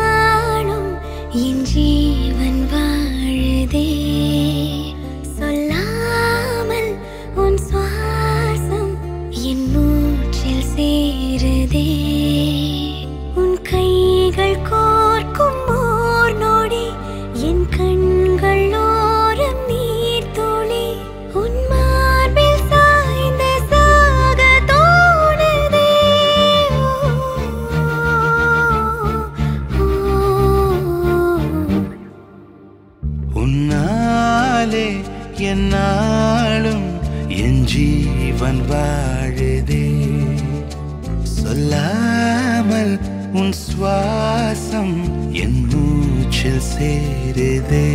ಬಂದ್ವಾಳದೆ 38.40 39.84
சொல்லாமல் 41.38 42.94
உன் 43.40 43.54
சுவாசம் 43.62 44.96
என் 45.42 45.60
மூச்சில் 45.70 46.62
சேருதே 46.70 47.88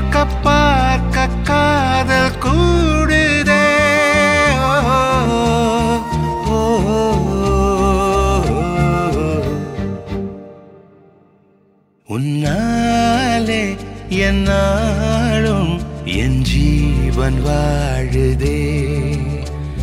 என்னாலும் 14.33 15.79
என் 16.03 16.41
ஜீவன் 16.41 17.45
வாழுதே. 17.45 18.61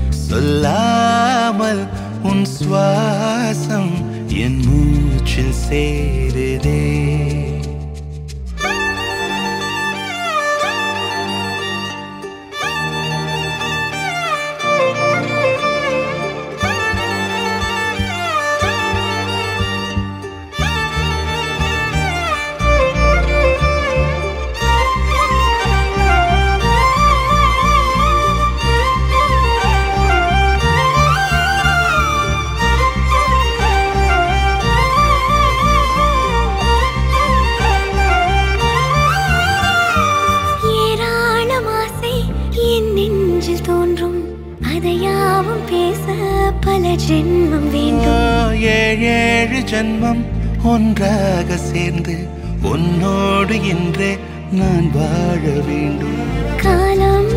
சொல்லாமல் 0.09 1.89
உன் 2.23 2.47
சுவாசம் 2.59 3.93
என் 4.29 4.61
மூச்சில் 4.67 5.53
சே 5.53 5.85
ஜென்மம் 49.81 50.23
ஒன்றாக 50.63 51.57
சேர்ந்து 51.57 52.15
உன்னோடு 52.63 53.55
இன்றே 53.69 54.11
நான் 54.53 54.89
வாழ 54.93 55.43
வேண்டும். 55.69 56.19
காலம் 56.57 57.29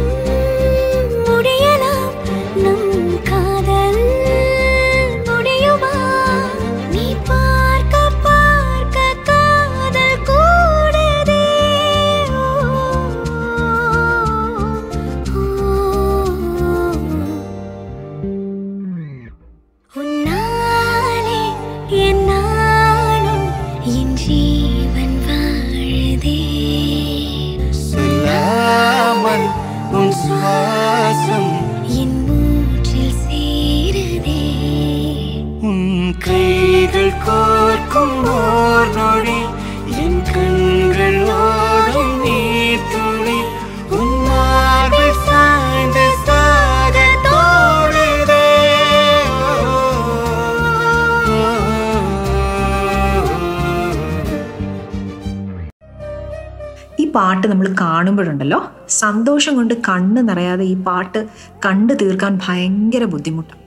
പാട്ട് 57.16 57.46
നമ്മൾ 57.48 57.68
കാണുമ്പോഴുണ്ടല്ലോ 57.82 58.60
സന്തോഷം 59.02 59.56
കൊണ്ട് 59.56 59.74
കണ്ണ് 59.88 60.22
നിറയാതെ 60.30 60.64
ഈ 60.64 60.76
പാട്ട് 60.88 61.20
കണ്ടു 61.66 61.94
തീർക്കാൻ 62.02 62.40
ഭയങ്കര 62.46 63.04
ബുദ്ധിമുട്ടാണ് 63.14 63.62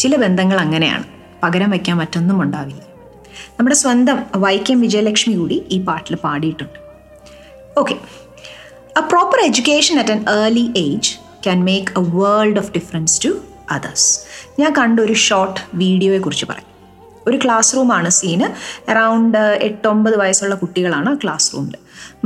ചില 0.00 0.16
ബന്ധങ്ങൾ 0.16 0.58
അങ്ങനെയാണ് 0.64 1.06
പകരം 1.42 1.70
വയ്ക്കാൻ 1.74 1.96
മറ്റൊന്നും 1.96 2.38
ഉണ്ടാവില്ല. 2.42 2.82
നമ്മുടെ 3.58 3.76
സ്വന്തം 3.82 4.18
വൈക്കം 4.44 4.80
വിജയലക്ഷ്മി 4.80 5.34
കൂടി 5.34 5.56
ഈ 5.70 5.78
പാട്ടിൽ 5.84 6.14
പാടിയിട്ടുണ്ട്. 6.24 6.78
Okay 7.80 7.94
a 9.00 9.02
proper 9.12 9.40
education 9.48 9.98
at 10.02 10.12
an 10.16 10.20
early 10.38 10.66
age 10.84 11.12
can 11.44 11.60
make 11.70 11.92
a 12.00 12.02
world 12.18 12.58
of 12.58 12.70
difference 12.76 13.16
to 13.24 13.32
others 13.70 14.08
ഞാൻ 14.60 14.72
കണ്ട 14.78 15.00
ഒരു 15.00 15.16
ഷോർട്ട് 15.26 15.60
വീഡിയോയെക്കുറിച്ച് 15.82 16.46
പറയും. 16.50 16.68
ഒരു 17.28 17.36
ക്ലാസ് 17.44 17.76
റൂമാണ് 17.76 18.08
സീന് 18.18 18.46
അറൗണ്ട് 18.92 19.42
എട്ടൊമ്പത് 19.68 20.16
വയസ്സുള്ള 20.22 20.54
കുട്ടികളാണ് 20.54 21.10
ക്ലാസ് 21.22 21.48
റൂമിൽ 21.54 21.76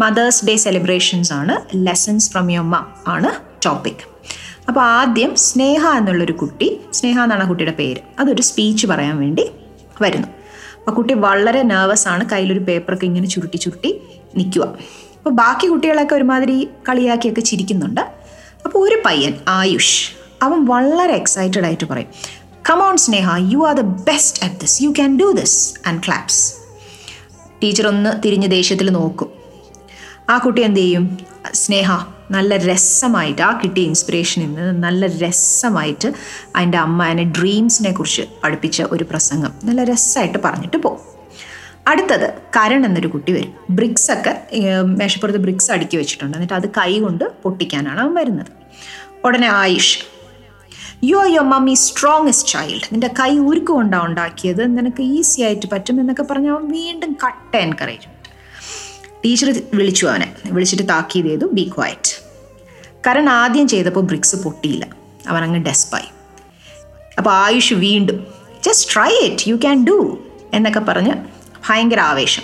മദേഴ്സ് 0.02 0.44
ഡേ 0.46 0.54
സെലിബ്രേഷൻസ് 0.56 1.32
ആണ്. 1.32 1.54
ലെസൺസ് 1.86 2.30
ഫ്രം 2.32 2.46
യുവർ 2.50 2.66
മം 2.74 2.86
ആണ് 3.14 3.30
ടോപ്പിക് 3.66 4.02
അപ്പോൾ 4.68 4.80
ആദ്യം 4.80 5.32
സ്നേഹ 5.36 5.82
എന്നുള്ളൊരു 5.98 6.34
കുട്ടി 6.42 6.68
സ്നേഹ 6.98 7.16
എന്നാണ് 7.22 7.44
കുട്ടിയുടെ 7.48 7.74
പേര് 7.80 8.00
അതൊരു 8.20 8.42
സ്പീച്ച് 8.42 8.86
പറയാൻ 8.86 9.16
വേണ്ടി 9.18 9.44
വരുന്നു. 10.04 10.28
അപ്പോൾ 10.78 10.94
കുട്ടി 10.98 11.14
വളരെ 11.26 11.62
നെർവസ് 11.72 12.08
ആണ് 12.08 12.24
കയ്യിലൊരു 12.32 12.62
പേപ്പറൊക്കെ 12.68 13.06
ഇങ്ങനെ 13.06 13.26
ചുരുട്ടി 13.26 13.56
ചുരുട്ടി 13.56 13.90
നിൽക്കുക 14.38 14.64
അപ്പോൾ 15.18 15.34
ബാക്കി 15.42 15.66
കുട്ടികളൊക്കെ 15.66 16.14
ഒരുമാതിരി 16.14 16.56
കളിയാക്കിയൊക്കെ 16.88 17.40
ചിരിക്കുന്നുണ്ട്. 17.40 18.02
അപ്പോൾ 18.64 18.78
ഒരു 18.88 18.98
പയ്യൻ 19.06 19.34
ആയുഷ് 19.48 19.96
അവൻ 20.42 20.58
വളരെ 20.72 21.14
എക്സൈറ്റഡ് 21.20 21.64
ആയിട്ട് 21.64 21.86
പറയും 21.92 22.10
come 22.70 22.78
on 22.88 22.96
Sneha 23.06 23.28
you 23.52 23.58
are 23.68 23.74
the 23.80 23.84
best 24.10 24.38
at 24.44 24.56
this 24.62 24.76
you 24.82 24.90
can 24.90 25.12
do 25.22 25.28
this 25.40 25.58
and 25.88 26.00
claps 26.06 26.40
teacher 27.62 27.86
ഒന്ന് 27.86 28.10
തിരിഞ്ഞ് 28.24 28.48
ദേഷ്യത്തിൽ 28.50 28.88
നോക്കും. 28.90 29.25
ആ 30.30 30.38
കുട്ടി 30.38 30.60
എന്ത് 30.60 30.80
ചെയ്യും? 30.80 31.18
സ്നേഹ 31.54 31.90
നല്ല 32.30 32.56
രസമായിട്ട് 32.56 33.42
ആ 33.42 33.60
കിട്ടിയ 33.64 33.82
ഇൻസ്പിറേഷനിൽ 33.82 34.46
നിന്ന് 34.46 34.82
നല്ല 34.84 35.06
രസമായിട്ട് 35.06 36.08
അതിന്റെ 36.56 36.78
അമ്മ 36.78 37.04
അതിനെ 37.04 37.24
ഡ്രീംസിനെ 37.38 37.92
കുറിച്ച് 37.92 38.22
പഠിപ്പിച്ച 38.44 38.82
ഒരു 38.94 39.04
പ്രസംഗം. 39.04 39.52
നല്ല 39.64 39.84
രസമായിട്ട് 39.84 40.38
പറഞ്ഞിട്ട് 40.44 40.76
പോകും 40.76 41.04
അടുത്തത് 41.88 42.34
കരൺ 42.56 42.86
എന്നൊരു 42.86 43.08
കുട്ടി 43.08 43.32
വരും. 43.32 43.52
ബ്രിക്സ് 43.70 44.12
ഒക്കെ 44.12 44.32
മേശപ്പുറത്ത് 44.82 45.38
ബ്രിക്സ് 45.38 45.70
അടുക്കി 45.72 45.96
വെച്ചിട്ടുണ്ട്. 45.96 46.36
എന്നിട്ട് 46.36 46.54
അത് 46.54 46.68
കൈ 46.68 47.00
കൊണ്ട് 47.00 47.24
പൊട്ടിക്കാനാണ് 47.42 48.00
അവൻ 48.00 48.14
വരുന്നത്. 48.14 48.52
ഉടനെ 49.24 49.48
Ayush 49.52 49.98
you 51.04 51.16
are 51.16 51.28
your 51.28 51.48
mummy 51.48 51.74
strongest 51.74 52.48
child 52.48 52.88
നിന്റെ 52.92 53.10
കൈ 53.20 53.38
ഉരുക്കുകൊണ്ടാണ് 53.38 54.08
ഉണ്ടാക്കിയത്. 54.08 54.78
നിനക്ക് 54.78 55.02
ഈസി 55.02 55.40
ആയിട്ട് 55.42 55.66
പറ്റും 55.72 56.00
എന്നൊക്കെ 56.00 56.22
പറഞ്ഞ് 56.22 56.50
അവൻ 56.50 56.66
വീണ്ടും 56.68 57.12
കട്ട 57.24 57.56
എൻകറേജ് 57.56 58.15
ടീച്ചർ 59.26 59.62
വിളിച്ചു 59.74 60.06
അവനെ. 60.06 60.34
വിളിച്ചിട്ട് 60.46 60.88
താക്കീത് 60.88 61.26
ചെയ്തു. 61.26 61.44
ബി 61.44 61.72
ക്വയറ്റ് 61.78 62.26
കരൺ 63.06 63.28
ആദ്യം 63.28 63.68
ചെയ്തപ്പോൾ 63.68 64.00
ബ്രിക്സ് 64.00 64.36
പൊട്ടിയില്ല. 64.36 64.86
അവൻ 65.28 65.42
അങ്ങ് 65.42 65.60
ഡെസ്പായി. 65.60 66.08
അപ്പോൾ 67.18 67.30
ആയുഷ് 67.30 67.74
വീണ്ടും 67.74 68.26
just 68.66 68.94
try 68.94 69.12
it 69.26 69.48
you 69.48 69.56
can 69.56 69.86
do 69.86 70.18
എന്നൊക്കെ 70.54 70.80
പറഞ്ഞ് 70.80 71.12
ഭയങ്കര 71.68 72.00
ആവേശം. 72.00 72.42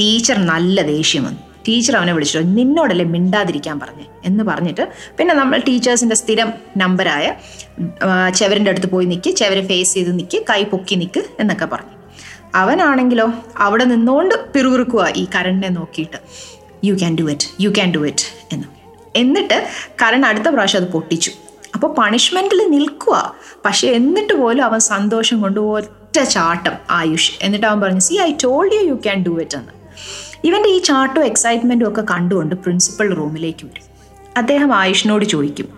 ടീച്ചർ 0.00 0.38
നല്ല 0.38 0.82
ദേഷ്യം 0.82 1.24
വന്നു. 1.24 1.40
ടീച്ചർ 1.68 1.96
അവനെ 1.96 2.12
വിളിച്ചിട്ട് 2.12 2.58
നിന്നോടല്ലേ 2.58 3.04
മിണ്ടാതിരിക്കാൻ 3.04 3.80
പറഞ്ഞു? 3.80 4.04
എന്ന് 4.24 4.44
പറഞ്ഞിട്ട് 4.44 4.88
പിന്നെ 5.18 5.34
നമ്മൾ 5.34 5.58
ടീച്ചേഴ്സിന്റെ 5.68 6.16
സ്ഥിരം 6.16 6.52
നമ്പറായ 6.76 7.34
ചെവരിന്റെ 8.34 8.70
അടുത്ത് 8.70 8.86
പോയി 8.86 9.06
നിൽക്കുക 9.06 9.32
ചെവര് 9.32 9.68
ഫേസ് 9.68 9.94
ചെയ്ത് 9.94 10.18
നിൽക്കുക 10.18 10.40
കൈ 10.50 10.62
പൊക്കി 10.64 10.94
നിൽക്കുക 10.94 11.22
എന്നൊക്കെ 11.40 11.64
പറഞ്ഞു. 11.64 12.01
അവനാണെങ്കിലോ 12.54 13.32
അവിടെ 13.58 13.84
നിന്നുകൊണ്ട് 13.84 14.52
പിറുപിറുക്കുക 14.52 15.12
ഈ 15.16 15.26
കരണിനെ 15.34 15.68
നോക്കിയിട്ട്. 15.68 16.16
You 16.84 16.94
can 16.94 17.14
do 17.14 17.30
it 17.30 17.62
you 17.62 17.70
can 17.70 17.94
do 17.94 18.06
it 18.06 18.54
എന്ന്. 18.54 18.68
എന്നിട്ട് 19.16 19.68
കരൺ 20.02 20.24
അടുത്ത 20.24 20.48
പ്രാവശ്യം 20.48 20.82
അത് 20.82 20.88
പൊട്ടിച്ചു. 20.88 21.30
അപ്പോൾ 21.74 21.94
പണിഷ്മെന്റിൽ 21.94 22.70
നിൽക്കുക 22.70 23.34
പക്ഷെ 23.64 23.88
എന്നിട്ട് 23.88 24.32
പോലും 24.32 24.64
അവൻ 24.64 24.80
സന്തോഷം 24.80 25.40
കൊണ്ട് 25.40 25.60
ഒറ്റ 25.60 26.22
ചാട്ടം 26.22 26.72
ആയുഷ്. 26.90 27.32
എന്നിട്ട് 27.42 27.66
അവൻ 27.66 27.80
പറഞ്ഞു 27.80 28.00
see 28.00 28.14
I 28.14 28.32
told 28.44 28.72
you 28.74 28.80
you 28.80 28.94
can 28.94 29.22
do 29.22 29.40
it 29.40 29.56
എന്ന്. 29.56 29.72
ഇവന്റെ 30.44 30.68
ഈ 30.68 30.78
ചാട്ടവും 30.78 31.24
എക്സൈറ്റ്മെന്റും 31.24 31.88
ഒക്കെ 31.88 32.02
കണ്ടുകൊണ്ട് 32.10 32.54
പ്രിൻസിപ്പൽ 32.54 33.14
റൂമിലേക്ക് 33.14 33.64
വരും. 33.64 33.82
അദ്ദേഹം 34.36 34.74
ആയുഷിനോട് 34.74 35.24
ചോദിക്കും 35.24 35.68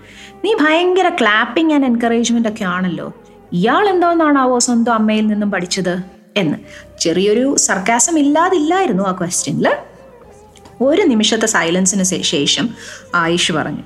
നീ 0.45 0.55
ഭയങ്കര 0.55 1.09
ക്ലാപ്പിംഗ് 1.09 1.75
ആൻഡ് 1.75 1.87
എൻകറേജ്മെന്റ് 1.87 2.49
ഒക്കെ 2.49 2.65
ആണല്ലോ. 2.65 3.13
ഇയാൾ 3.53 3.89
എന്തോന്നാണാവോ 3.89 4.59
സ്വന്തം 4.59 4.95
അമ്മയിൽ 4.95 5.27
നിന്നും 5.27 5.51
പഠിച്ചത്? 5.51 6.14
എന്ന്. 6.37 6.59
ചെറിയൊരു 6.99 7.57
സർക്കാസം 7.57 8.19
ഇല്ലാതില്ലായിരുന്നു 8.19 9.05
ആ 9.05 9.13
ക്വസ്റ്റ്യനിൽ 9.13 9.69
ഒരു 10.81 11.03
നിമിഷത്തെ 11.03 11.47
സൈലൻസിന് 11.47 12.03
ശേഷം 12.23 12.75
ആയിഷ് 13.15 13.53
പറഞ്ഞു 13.53 13.83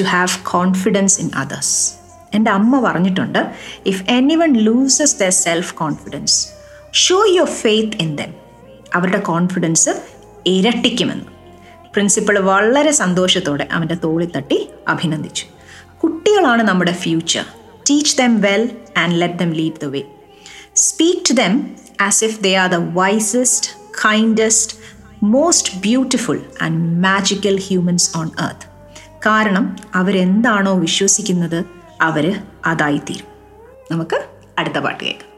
to 0.00 0.04
have 0.04 0.42
confidence 0.42 1.20
in 1.20 1.30
others 1.34 1.94
എന്റെ 2.34 2.50
അമ്മ 2.50 2.80
പറഞ്ഞിട്ടുണ്ട് 2.80 3.52
if 3.86 4.10
anyone 4.34 4.52
loses 4.52 5.16
the 5.20 5.28
self 5.28 5.74
confidence 5.74 6.48
show 6.92 7.24
your 7.28 7.48
faith 7.48 7.96
in 7.96 8.16
them 8.16 8.34
അവരുടെ 8.94 9.18
കോൺഫിഡൻസ് 9.18 9.90
ഇരട്ടിക്കുമെന്ന്. 10.46 11.24
പ്രിൻസിപ്പൾ 11.92 12.38
വളരെ 12.38 12.90
സന്തോഷത്തോടെ 12.90 13.68
അവന്റെ 13.72 13.94
തോളി 13.94 14.28
തട്ടി 14.36 14.68
അഭിനന്ദിച്ചു. 14.88 15.44
കുട്ടികളാണ് 16.02 16.62
നമ്മുടെ 16.62 16.92
future 16.92 17.44
teach 17.90 18.18
them 18.18 18.40
well 18.40 18.70
and 18.96 19.20
let 19.20 19.34
them 19.34 19.50
lead 19.50 19.80
the 19.82 19.84
way 19.84 20.02
speak 20.76 21.30
to 21.30 21.32
them 21.32 21.70
as 22.00 22.24
if 22.24 22.40
they 22.40 22.54
are 22.54 22.70
the 22.70 22.74
wisest 22.74 23.70
kindest 24.04 24.76
most 25.22 25.78
beautiful 25.80 26.40
and 26.62 27.04
magical 27.04 27.60
humans 27.60 28.16
on 28.16 28.30
earth 28.40 28.66
കാരണം 29.26 29.76
അവരെന്താണോ 29.94 30.78
വിശ്വസിക്കുന്നത് 30.78 31.64
അവർ 32.00 32.42
അതായിത്തീരും. 32.66 33.26
നമുക്ക് 33.90 34.26
അടുത്ത 34.58 34.78
പാട്ട് 34.78 35.04
കേൾക്കാം. 35.04 35.28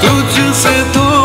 tu 0.00 0.22
te 0.34 0.54
sentou 0.54 1.19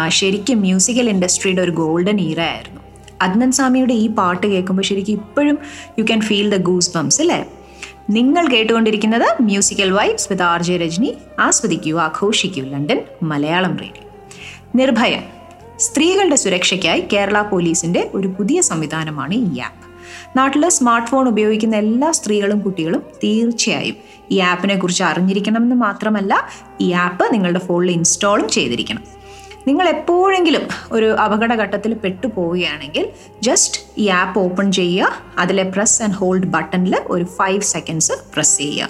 ശരിക്കും 0.08 0.60
മ്യൂസിക്കൽ 0.60 1.08
ഇൻഡസ്ട്രിയുടെ 1.08 1.62
ഒരു 1.62 1.70
golden 1.70 2.20
ഈറ 2.20 2.40
ആയിരുന്നു. 2.40 2.80
അദ്നൻ 3.20 3.52
സ്വാമിയുടെ 3.52 3.92
ഈ 3.94 4.06
പാട്ട് 4.08 4.46
കേൾക്കുമ്പോൾ 4.46 4.82
ശരിക്കും 4.82 5.12
ഇപ്പോഴും 5.12 5.58
you 5.98 6.04
can 6.04 6.20
feel 6.20 6.50
the 6.50 6.62
goose 6.62 6.90
bumps 6.96 7.20
അല്ലേ? 7.20 7.38
നിങ്ങൾ 8.10 8.48
കേട്ടുകൊണ്ടിരിക്കുന്നത് 8.48 9.42
musical 9.42 9.90
vibes 9.90 10.32
with 10.32 10.42
R 10.42 10.62
J 10.62 10.76
Rajani 10.76 11.10
ആസ്വദിക്കൂ 11.38 11.98
ആഘോഷിക്കൂ 11.98 12.62
ലണ്ടൻ 12.64 12.98
മലയാളം 13.22 13.76
റേഡിയോ 13.76 14.04
നിർഭയം 14.74 15.24
സ്ത്രീകളുടെ 15.78 16.36
സുരക്ഷയ്ക്കായി 16.36 17.00
കേരള 17.12 17.42
പോലീസിന്റെ 17.42 18.10
ഒരു 18.14 18.28
പുതിയ 18.28 18.60
സംവിധാനമാണ് 18.60 19.34
ഈ 19.34 19.58
ആപ്പ് 19.58 19.82
നാട്ടിൽ 20.38 20.68
സ്മാർട്ട് 20.68 21.10
ഫോൺ 21.10 21.28
ഉപയോഗിക്കുന്ന 21.28 21.76
എല്ലാ 21.76 22.12
സ്ത്രീകളും 22.12 22.60
കുട്ടികളും 22.60 23.02
തീർച്ചയായും 23.24 23.96
ഈ 24.30 24.38
ആപ്പിനെ 24.38 24.76
കുറിച്ച് 24.76 25.04
അറിഞ്ഞിരിക്കണം 25.04 25.62
എന്ന് 25.62 25.76
മാത്രമല്ല 25.76 26.48
ഈ 26.80 26.92
ആപ്പ് 26.92 27.34
നിങ്ങളുടെ 27.34 27.58
ഫോണിൽ 27.58 27.90
ഇൻസ്റ്റാളും 27.90 28.48
ചെയ്തിരിക്കണം. 28.48 29.04
നിങ്ങൾ 29.68 29.88
എപ്പോഴെങ്കിലും 29.88 30.68
ഒരു 30.92 31.12
അപകടഘട്ടത്തിൽ 31.12 31.94
പെട്ടുപോവുകയാണെങ്കിൽ 31.94 33.08
ജസ്റ്റ് 33.42 33.80
ഈ 33.98 34.08
ആപ്പ് 34.08 34.40
ഓപ്പൺ 34.40 34.72
ചെയ്യുക 34.72 35.22
അതിലെ 35.38 35.62
പ്രസ് 35.62 36.02
ആൻഡ് 36.02 36.14
ഹോൾഡ് 36.14 36.46
ബട്ടണിൽ 36.46 36.96
ഒരു 37.06 37.24
ഫൈവ് 37.24 37.60
സെക്കൻഡ്സ് 37.60 38.12
പ്രസ് 38.34 38.58
ചെയ്യുക. 38.58 38.88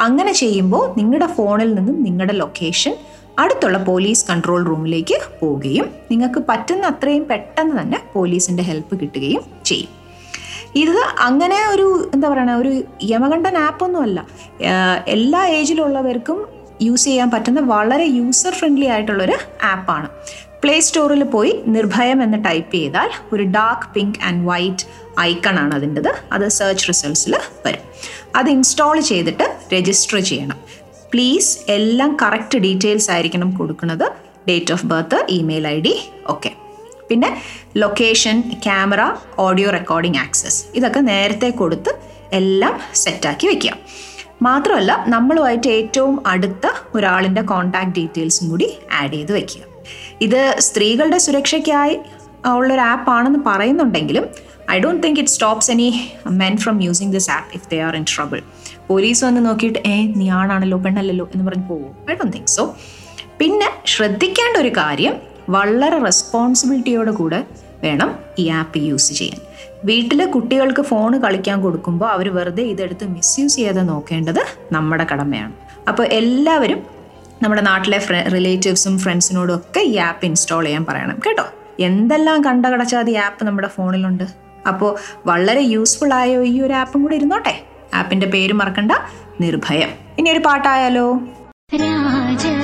അങ്ങനെ 0.00 0.32
ചെയ്യുമ്പോൾ 0.32 0.94
നിങ്ങളുടെ 0.96 1.26
ഫോണിൽ 1.26 1.74
നിന്നും 1.74 2.02
നിങ്ങളുടെ 2.02 2.32
ലൊക്കേഷൻ 2.32 2.94
അടുത്തുള്ള 3.38 3.78
പോലീസ് 3.78 4.26
കൺട്രോൾ 4.30 4.62
റൂമിലേക്ക് 4.64 5.20
പോവുകയും 5.40 5.90
നിങ്ങൾക്ക് 6.10 6.42
പറ്റുന്ന 6.48 6.86
അത്രയും 6.86 7.28
പെട്ടെന്ന് 7.28 7.80
തന്നെ 7.80 8.00
പോലീസിന്റെ 8.12 8.62
ഹെൽപ്പ് 8.62 9.00
കിട്ടുകയും 9.00 9.42
ചെയ്യും. 9.64 9.99
ഇത് 10.74 10.98
അങ്ങനെ 11.18 11.58
ഒരു 11.72 12.08
എന്താ 12.14 12.28
പറയണ 12.28 12.54
ഒരു 12.54 12.72
യമകണ്ഠൻ 13.02 13.58
ആപ്പൊന്നുമല്ല 13.58 14.20
എല്ലാ 15.06 15.46
ഏജിലുള്ളവർക്കും 15.58 16.38
യൂസ് 16.82 17.04
ചെയ്യാൻ 17.04 17.30
പറ്റുന്ന 17.30 17.60
വളരെ 17.60 18.04
യൂസർ 18.18 18.52
ഫ്രണ്ട്ലി 18.52 18.86
ആയിട്ടുള്ളൊരു 18.86 19.36
ആപ്പാണ് 19.72 20.08
പ്ലേ 20.62 20.80
സ്റ്റോറിൽ 20.80 21.22
പോയി 21.24 21.52
നിർഭയം 21.66 22.22
എന്ന് 22.22 22.44
ടൈപ്പ് 22.44 22.72
ചെയ്താൽ 22.74 23.10
ഒരു 23.32 23.42
ഡാർക്ക് 23.42 23.88
പിങ്ക് 23.94 24.18
ആൻഡ് 24.28 24.42
വൈറ്റ് 24.48 24.86
ഐക്കണാണ് 25.20 25.74
അതിന്റെത്. 25.74 26.10
അത് 26.32 26.46
സെർച്ച് 26.48 26.88
റിസൾട്ട്സിൽ 26.88 27.34
വരും. 27.66 27.84
അത് 28.36 28.50
ഇൻസ്റ്റാൾ 28.50 29.00
ചെയ്തിട്ട് 29.10 29.46
രജിസ്റ്റർ 29.74 30.18
ചെയ്യണം. 30.30 30.58
പ്ലീസ് 31.12 31.70
എല്ലാം 31.76 32.16
കറക്റ്റ് 32.22 32.58
ഡീറ്റെയിൽസ് 32.58 33.10
ആയിരിക്കണം 33.10 33.50
കൊടുക്കുന്നത്. 33.60 34.06
Date 34.48 34.72
of 34.72 34.86
birth 34.86 35.20
email 35.38 35.68
I 35.68 35.80
D 35.86 35.94
പിന്നെ 37.10 37.30
location 37.76 38.36
camera 38.64 39.02
audio 39.38 39.70
recording 39.70 40.18
access 40.18 40.58
ഇതൊക്കെ 40.74 41.00
നേരത്തെ 41.00 41.50
കൊടുത്ത് 41.60 41.92
എല്ലാം 42.32 42.74
സെറ്റാക്കി 43.02 43.46
വെക്കുക. 43.46 43.72
മാത്രമല്ല 44.42 45.04
നമ്മളുമായിട്ട് 45.14 45.68
ഏറ്റവും 45.68 46.14
അടുത്ത 46.26 46.66
ഒരാളിന്റെ 46.94 47.42
കോൺടാക്ട് 47.52 47.94
ഡീറ്റെയിൽസും 47.96 48.44
കൂടി 48.50 48.68
ആഡ് 49.00 49.12
ചെയ്ത് 49.12 49.32
വെക്കുക. 49.32 49.62
ഇത് 50.26 50.40
സ്ത്രീകളുടെ 50.58 51.18
സുരക്ഷയ്ക്കായി 51.18 51.96
ഉള്ളൊരു 52.58 52.80
ആപ്പാണെന്ന് 52.80 53.40
പറയുന്നുണ്ടെങ്കിലും 53.48 54.24
I 54.70 54.76
don't 54.84 55.02
think 55.06 55.20
it 55.20 55.30
stops 55.30 55.70
any 55.70 55.88
men 56.42 56.56
from 56.56 56.76
using 56.82 57.12
this 57.12 57.30
app 57.36 57.50
if 57.54 57.66
they 57.70 57.80
are 57.86 57.96
in 57.96 58.04
trouble 58.14 58.40
police 58.88 59.24
വന്ന് 59.24 59.40
നോക്കിയിട്ട് 59.48 59.80
ഏ 59.88 59.96
നീ 60.20 60.28
ആണാണല്ലോ 60.40 60.78
പെണ്ണല്ലല്ലോ 60.84 61.26
എന്ന് 61.34 61.44
പറഞ്ഞ് 61.48 61.66
പോകും. 61.72 61.90
ഐ 62.10 62.14
ഡോണ്ട് 62.20 62.36
തിങ്ക് 62.36 62.52
സോ 62.56 62.64
പിന്നെ 63.40 63.68
ശ്രദ്ധിക്കേണ്ട 63.86 64.56
ഒരു 64.56 64.72
കാര്യം 64.76 65.14
വളരെ 65.48 65.98
റെസ്പോൺസിബിലിറ്റിയോട് 65.98 67.10
കൂടെ 67.10 67.44
വേണം 67.84 68.18
ഈ 68.38 68.48
ആപ്പ് 68.48 68.78
യൂസ് 68.78 69.14
ചെയ്യാൻ. 69.14 69.40
വീട്ടിലെ 69.84 70.26
കുട്ടികൾക്ക് 70.26 70.82
ഫോൺ 70.82 71.22
കളിക്കാൻ 71.22 71.62
കൊടുക്കുമ്പോൾ 71.62 72.08
അവർ 72.08 72.34
വെറുതെ 72.34 72.62
ഇതെടുത്ത് 72.62 73.04
മിസ്യൂസ് 73.04 73.56
ചെയ്യാതെ 73.56 73.80
നോക്കേണ്ടത് 73.80 74.44
നമ്മുടെ 74.72 75.06
കടമയാണ്. 75.12 75.52
അപ്പോൾ 75.88 76.02
എല്ലാവരും 76.02 77.00
നമ്മുടെ 77.42 77.62
നാട്ടിലെ 77.62 77.98
ഫ്ര 77.98 78.22
റിലേറ്റീവ്സും 78.22 78.98
ഫ്രണ്ട്സിനോടും 78.98 79.54
ഒക്കെ 79.54 79.80
ഈ 79.80 79.96
ആപ്പ് 79.96 80.26
ഇൻസ്റ്റാൾ 80.26 80.64
ചെയ്യാൻ 80.64 80.84
പറയണം 80.84 81.20
കേട്ടോ? 81.26 81.44
എന്തെല്ലാം 81.80 82.44
കണ്ട 82.44 82.66
കടച്ചാതി 82.66 83.12
ആപ്പ് 83.12 83.44
നമ്മുടെ 83.44 83.68
ഫോണിലുണ്ട് 83.68 84.24
അപ്പോൾ 84.68 84.98
വളരെ 85.26 85.60
യൂസ്ഫുൾ 85.60 86.12
ആയോ 86.12 86.42
ഈ 86.42 86.60
ഒരു 86.60 86.72
ആപ്പും 86.72 87.02
കൂടി 87.02 87.16
ഇരുന്നോട്ടെ? 87.16 87.64
ആപ്പിന്റെ 87.94 88.26
പേര് 88.26 88.52
മറക്കണ്ട 88.52 88.92
നിർഭയം. 89.40 89.88
ഇനി 90.18 90.30
ഒരു 90.30 90.38
പാട്ടായാലോ? 90.38 91.20
രാജഹംസമേ 91.74 92.59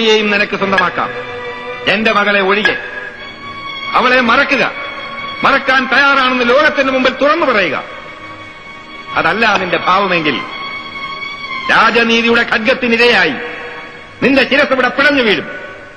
സുന്ദരിയെയും 0.00 0.30
നിനക്ക് 0.30 0.56
സ്വന്തമാക്കാം. 0.56 1.10
എന്റെ 1.86 2.12
മകളെ 2.12 2.40
ഒഴികെ. 2.40 2.76
അവളെ 3.94 4.20
മറക്കുക. 4.20 4.72
മറക്കാൻ 5.44 5.88
തയ്യാറാണെന്ന് 5.92 6.50
ലോകത്തിന് 6.50 6.90
മുമ്പിൽ 6.90 7.12
തുറന്നു 7.12 7.46
പറയുക. 7.46 7.82
അതല്ല 9.14 9.56
നിന്റെ 9.56 9.76
ഭാവമെങ്കിൽ. 9.76 10.40
രാജനീതിയുടെ 11.70 12.46
ഖഡ്ഗത്തിനിരയായി. 12.52 13.32
നിന്റെ 14.22 14.48
ശിരസ് 14.50 14.72
ഇവിടെ 14.72 14.88
പിളഞ്ഞു 14.88 15.22
വീഴും. 15.22 15.50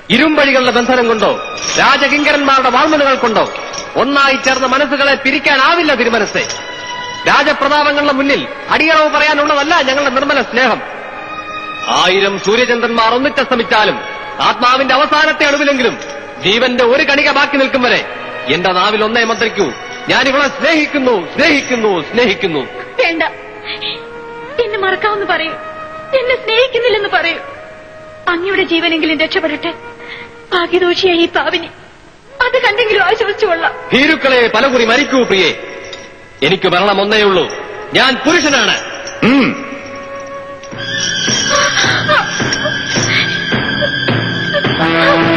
ഇരുമ്പഴികളുടെ 0.09 0.71
ബന്ധനം 0.71 1.07
കൊണ്ടോ? 1.07 1.59
രാജകിങ്കരന്മാരുടെ 1.79 2.69
വാൾമനുകൾ 2.69 3.15
കൊണ്ടോ? 3.15 3.53
ഒന്നായി 3.95 4.35
ചേർന്ന 4.35 4.65
മനസ്സുകളെ 4.65 5.15
പിരിക്കാനാവില്ല 5.15 5.95
തിരുമനസ്സെ. 5.95 6.47
രാജപ്രതാപങ്ങളുടെ 7.27 8.13
മുന്നിൽ 8.13 8.47
അടിയറവ് 8.69 9.09
പറയാനുള്ളതല്ല 9.09 9.81
ഞങ്ങളുടെ 9.81 10.09
നിർമ്മല 10.09 10.41
സ്നേഹം. 10.41 10.92
ആയിരം 11.93 12.39
സൂര്യചന്ദ്രന്മാർ 12.39 13.13
ഒന്നിച്ചസ്തമിച്ചാലും 13.13 13.95
ആത്മാവിന്റെ 14.41 14.93
അവസാനത്തെ 14.93 15.45
അളവിലെങ്കിലും 15.45 15.97
ജീവന്റെ 16.43 16.83
ഒരു 16.83 17.03
കണിക 17.03 17.31
ബാക്കി 17.31 17.57
നിൽക്കും 17.57 17.81
വരെ 17.81 18.05
എന്റെ 18.53 18.71
നാവിൽ 18.71 19.03
ഒന്നേ 19.03 19.23
മന്ത്രിക്കൂ. 19.23 19.71
ഞാൻ 20.09 20.27
ഇവളെ 20.27 20.47
സ്നേഹിക്കുന്നു 20.47 21.35
സ്നേഹിക്കുന്നു 21.35 22.01
സ്നേഹിക്കുന്നു. 22.01 22.59
വേണ്ട. 22.59 23.23
എന്നെ 24.61 24.77
മറക്കാമെന്ന് 24.77 25.25
പറയൂ. 25.25 25.51
എന്നെ 26.19 26.35
സ്നേഹിക്കുന്നില്ലെന്ന് 26.35 27.09
പറയൂ. 27.09 27.37
അങ്ങയുടെ 28.29 28.63
ജീവനെങ്കിലും 28.63 29.19
രക്ഷപ്പെടട്ടെ. 29.19 29.73
ഭാഗ്യദോഷിയായി 30.53 31.17
ഈ 31.17 31.27
പാവിനെ. 31.27 31.69
അത് 32.45 32.61
കണ്ടെങ്കിലും 32.61 33.03
ആശ്വസിച്ചുകൊള്ളാം 33.03 33.73
ഭീരുക്കളെ 33.93 34.47
പലകുറി 34.47 34.85
മരിക്കൂ 34.85 35.23
പ്രിയെ. 35.23 35.51
എനിക്ക് 36.43 36.67
മരണം 36.67 37.01
ഒന്നേയുള്ളൂ. 37.01 37.47
ഞാൻ 37.93 38.15
പുരുഷനാണ്. 38.15 38.93
Help! 44.83 45.23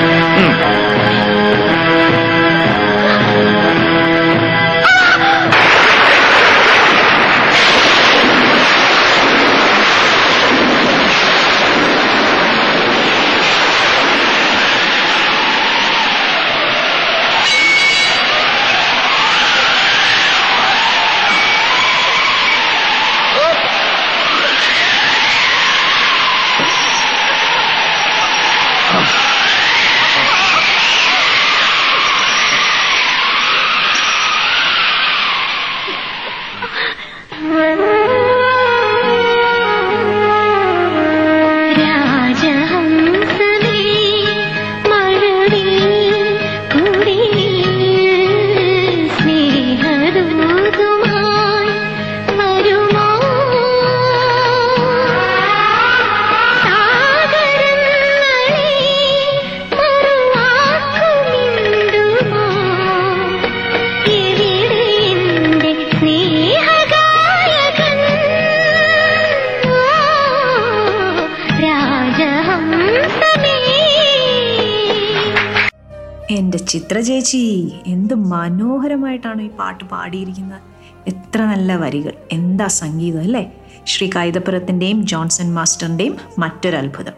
ചിത്ര 76.87 77.01
ചേച്ചി 77.01 77.73
എന്ത് 77.87 78.15
മനോഹരമായിട്ടാണ് 78.15 79.43
ഈ 79.43 79.49
പാട്ട് 79.49 79.85
പാടിയിരിക്കുന്നത്. 79.85 80.61
എത്ര 81.07 81.45
നല്ല 81.45 81.77
വരികൾ 81.77 82.13
എന്താ 82.33 82.67
സംഗീതം 82.67 83.21
അല്ലേ? 83.21 83.53
ശ്രീ 83.87 84.11
കൈതപ്പുറത്തിന്റെയും 84.17 85.07
ജോൺസൺ 85.07 85.55
മാസ്റ്ററിന്റെയും 85.55 86.17
മറ്റൊരു 86.39 86.77
അത്ഭുതം. 86.77 87.13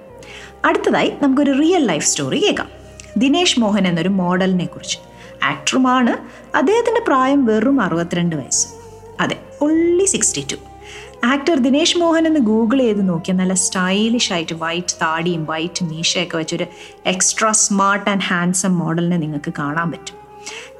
അടുത്തതായി 0.65 1.13
നമുക്കൊരു 1.23 1.59
റിയൽ 1.59 1.85
ലൈഫ് 1.85 2.07
സ്റ്റോറി 2.07 2.39
കേൾക്കാം. 2.45 2.69
ദിനേഷ് 3.17 3.61
മോഹൻ 3.61 3.89
എന്നൊരു 3.89 4.09
മോഡലിനെ 4.09 4.65
കുറിച്ച്. 4.65 4.99
ആക്ടറുമാണ് 5.45 6.17
അദ്ദേഹത്തിന്റെ 6.57 7.01
പ്രായം 7.01 7.45
വെറും 7.45 7.81
അറുപത്തിരണ്ട് 7.81 8.37
വയസ്സ്. 8.37 8.69
അതെ 9.21 9.37
only 9.61 10.05
sixty 10.05 10.47
two 10.53 10.57
actor 11.25 11.59
Dinesh 11.59 11.99
Mohan 11.99 12.27
എന്ന് 12.27 12.41
ഗൂഗിൾ 12.41 12.79
ചെയ്ത് 12.79 13.09
നോക്കിയാൽ 13.09 13.39
നല്ല 13.39 13.55
സ്റ്റൈലിഷ് 13.55 14.33
ആയിട്ട് 14.33 14.55
വൈറ്റ് 14.55 14.95
താടിയും 15.03 15.45
വൈറ്റ് 15.45 15.85
മീശയൊക്കെ 15.85 16.37
വെച്ചൊരു 16.37 16.67
എക്സ്ട്രാ 17.07 17.53
സ്മാർട്ട് 17.53 18.11
ആൻഡ് 18.11 18.23
ഹാൻസം 18.23 18.79
മോഡലിനെ 18.79 19.17
നിങ്ങൾക്ക് 19.17 19.53
കാണാൻ 19.59 19.91
പറ്റും. 19.91 20.17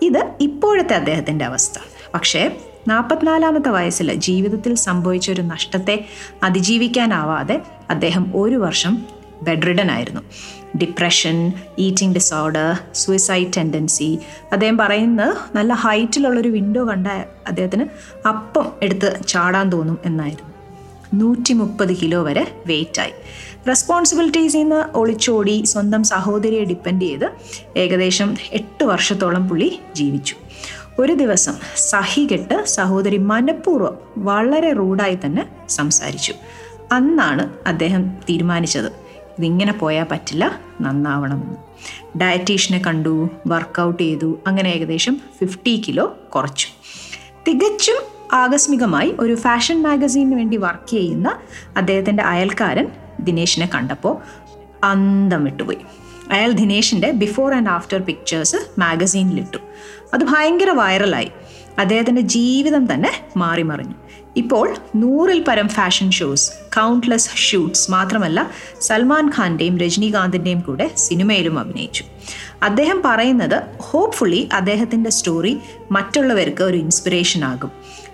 ഇത് 0.03 0.33
ഇപ്പോഴത്തെ 0.41 0.95
അദ്ദേഹത്തിന്റെ 0.95 1.45
അവസ്ഥ. 1.45 1.79
പക്ഷേ 2.15 2.57
നാൽപ്പത്തിനാലാമത്തെ 2.89 3.69
വയസ്സിൽ 3.69 4.15
ജീവിതത്തിൽ 4.15 4.75
സംഭവിച്ച 4.75 5.31
ഒരു 5.31 5.43
നഷ്ടത്തെ 5.43 6.05
അതിജീവിക്കാനാവാതെ 6.43 7.63
അദ്ദേഹം 7.91 8.33
ഒരു 8.35 8.57
വർഷം 8.57 8.99
ബെഡ്രിഡൻ 9.43 9.91
ആയിരുന്നു. 9.91 10.21
Depression 10.77 11.53
eating 11.79 12.15
disorder 12.15 12.79
suicide 12.95 13.53
tendency 13.57 14.19
അദ്ദേഹം 14.53 14.79
പറയുന്നത് 14.79 15.57
നല്ല 15.57 15.73
ഹൈറ്റിലുള്ളൊരു 15.73 16.49
വിൻഡോ 16.49 16.89
കണ്ട 16.89 17.07
അദ്ദേഹത്തിന് 17.47 17.87
അപ്പം 18.29 18.73
എടുത്ത് 18.83 19.21
ചാടാൻ 19.29 19.71
തോന്നും 19.71 19.99
എന്നായിരുന്നു. 20.05 20.49
നൂറ്റി 21.15 21.53
മുപ്പത് 21.53 21.97
കിലോ 21.97 22.23
വരെ 22.23 22.53
വെയിറ്റായി 22.67 23.11
റെസ്പോൺസിബിലിറ്റീസിൽ 23.69 24.59
നിന്ന് 24.59 24.97
ഒളിച്ചോടി 24.97 25.63
സ്വന്തം 25.65 26.05
സഹോദരിയെ 26.05 26.65
ഡിപ്പെൻഡ് 26.65 27.03
ചെയ്ത് 27.03 27.31
ഏകദേശം 27.77 28.37
എട്ട് 28.53 28.85
വർഷത്തോളം 28.85 29.49
പുള്ളി 29.49 29.81
ജീവിച്ചു. 29.97 30.35
ഒരു 30.99 31.13
ദിവസം 31.13 31.55
സഹി 31.77 32.29
കെട്ട് 32.33 32.65
സഹോദരി 32.65 33.17
മനഃപൂർവം 33.17 33.99
വളരെ 34.17 34.73
റൂഡായി 34.73 35.19
തന്നെ 35.25 35.49
സംസാരിച്ചു. 35.69 36.33
അന്നാണ് 36.93 37.51
അദ്ദേഹം 37.67 38.09
തീരുമാനിച്ചത്. 38.31 39.08
ഇതിങ്ങനെ 39.39 39.73
പോയാൽ 39.73 40.05
പറ്റില്ല. 40.05 40.61
നന്നാവണമെന്ന് 40.81 41.57
ഡയറ്റീഷ്യനെ 42.19 42.83
കണ്ടു 42.87 43.31
വർക്കൗട്ട് 43.47 44.03
ചെയ്തു 44.03 44.39
അങ്ങനെ 44.47 44.69
ഏകദേശം 44.69 45.21
ഫിഫ്റ്റി 45.41 45.85
കിലോ 45.89 46.17
കുറച്ചു. 46.35 46.67
തികച്ചും 47.49 47.95
ആകസ്മികമായി 48.33 49.15
ഒരു 49.21 49.35
ഫാഷൻ 49.35 49.83
മാഗസീനു 49.83 50.37
വേണ്ടി 50.37 50.57
വർക്ക് 50.57 50.91
ചെയ്യുന്ന 50.91 51.39
അദ്ദേഹത്തിന്റെ 51.77 52.23
അയൽക്കാരൻ 52.23 52.87
ദിനേശിനെ 53.21 53.71
കണ്ടപ്പോൾ 53.75 54.17
അന്തം 54.85 55.45
വിട്ടുപോയി. 55.45 55.79
അയാൾ 56.31 56.51
ദിനേശിന്റെ 56.53 57.11
ബിഫോർ 57.11 57.55
ആൻഡ് 57.55 57.69
ആഫ്റ്റർ 57.69 58.03
പിക്ചേഴ്സ് 58.03 58.57
മാഗസീനിലിട്ടു 58.79 59.59
അത് 60.15 60.21
ഭയങ്കര 60.25 60.71
വൈറലായി 60.71 61.31
അദ്ദേഹത്തിന്റെ 61.79 62.21
ജീവിതം 62.21 62.95
തന്നെ 62.95 63.11
മാറിമറിഞ്ഞു. 63.37 63.95
ഇപ്പോൾ 64.37 64.77
നൂറിൽ 64.97 65.45
പരം 65.49 65.69
ഫാഷൻ 65.69 66.11
ഷോസ് 66.11 66.53
കൗണ്ട്ലെസ് 66.53 67.31
ഷൂട്ട്സ് 67.37 67.91
മാത്രമല്ല 67.91 68.51
സൽമാൻ 68.81 69.31
ഖാന്റെയും 69.39 69.79
രജനീകാന്തിന്റെയും 69.79 70.61
കൂടെ 70.61 70.91
സിനിമയിലും 70.97 71.59
അഭിനയിച്ചു. 71.59 72.05
അദ്ദേഹം 72.63 73.03
പറയുന്നത് 73.05 73.63
ഹോപ്പ്ഫുള്ളി 73.81 74.49
അദ്ദേഹത്തിന്റെ 74.53 75.11
സ്റ്റോറി 75.11 75.59
മറ്റുള്ളവർക്ക് 75.91 76.63
ഒരു 76.63 76.77
ഇൻസ്പിറേഷൻ 76.77 77.45
ആകും. 77.45 77.71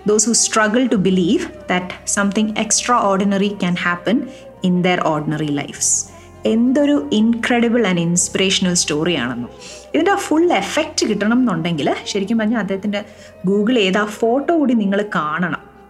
Those 0.07 0.27
who 0.27 0.33
struggle 0.33 0.87
to 0.87 0.95
believe 0.95 1.45
that 1.69 2.07
something 2.07 2.53
extraordinary 2.97 3.47
can 3.47 3.75
happen 3.75 4.21
in 4.63 4.83
their 4.83 4.99
ordinary 4.99 5.45
lives 5.45 6.15
എന്തൊരു 6.45 7.09
ഇൻക്രെഡിബിൾ 7.11 7.87
ആൻഡ് 7.87 7.99
ഇൻസ്പിറേഷണൽ 7.99 8.73
സ്റ്റോറിയാണെന്നും 8.73 9.49
ഇതിന്റെ 9.93 10.15
ഫുൾ 10.15 10.53
എഫക്റ്റ് 10.53 11.05
കിട്ടണം 11.05 11.39
എന്നുണ്ടെങ്കിൽ 11.39 11.95
ശരിക്കും 12.05 12.37
പറഞ്ഞാൽ 12.37 12.59
അദ്ദേഹത്തിന്റെ 12.59 13.05
ഗൂഗിൾ 13.45 13.75
ചെയ്ത് 13.75 14.05
ഫോട്ടോ 14.05 14.57
കൂടി 14.57 14.73
നിങ്ങൾ 14.73 15.05
കാണണം. 15.15 15.64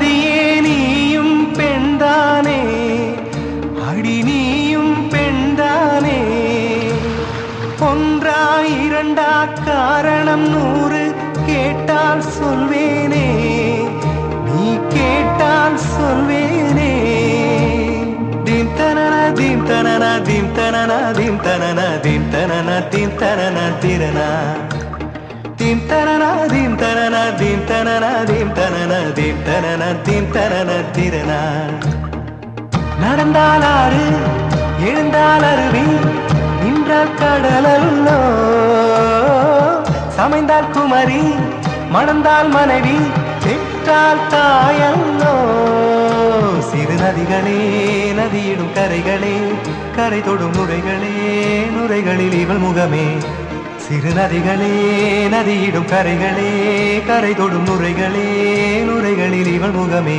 மதியே 0.00 0.60
நீயும் 0.60 1.54
பெண்தானே. 1.54 2.60
அடி 3.88 4.22
நீயும் 4.22 5.10
பெண்தானே. 5.10 6.18
ஒன்றா 7.80 8.60
இரண்டா 8.60 9.62
காரணம் 9.64 10.48
நூறு 10.48 11.14
கேட்டால் 11.46 12.22
சொல்வேனே. 12.22 13.28
நீ 14.44 14.78
கேட்டால் 14.88 15.78
சொல்வேனே. 15.96 16.92
தீம் 18.44 18.74
தனன 18.74 19.32
தீம் 19.32 20.54
தனன 20.54 21.12
தீம் 21.12 21.40
தனன 22.30 22.88
தீம் 23.80 24.69
தீம் 25.70 25.82
தனன 25.90 26.24
தீம் 26.50 26.76
தனன 26.78 27.16
தீம் 27.40 27.64
தனன 27.66 28.04
தீம் 28.28 28.52
தனன 28.52 28.92
தீம் 29.16 29.42
தனன 29.46 29.82
தீம் 30.06 30.30
தனன 30.34 30.70
திறனா. 30.94 31.36
நடந்தால் 33.02 33.64
ஆறு 33.68 34.00
எழுந்தால் 34.88 35.44
அருவி 35.50 35.84
நின்றால் 36.62 37.12
கடலல்லோ 37.20 38.16
சமைந்தால் 40.16 40.70
குமரி 40.70 41.22
மணந்தால் 41.94 42.50
மனைவி 42.56 42.96
பெற்றால் 43.44 44.24
தாயல்லோ 44.34 45.34
சிறு 46.70 46.96
நதிகளே 47.02 47.60
நதியிடும் 48.20 48.74
கரைகளே 48.78 49.36
கரை 49.98 50.20
தொடும் 50.20 50.56
நுரைகளே 50.58 51.14
நுரைகளில் 51.76 52.38
இவள் 52.42 52.64
முகமே. 52.66 53.06
சிறு 53.90 54.10
நதிகளே 54.14 54.74
நதியிடும் 55.32 55.86
கரைகளே 55.92 56.50
கரை 57.06 57.30
தொடும் 57.34 57.64
நுரைகளே 57.64 58.26
நுரைகளில் 58.88 59.50
இவள் 59.54 59.74
முகமே. 59.78 60.18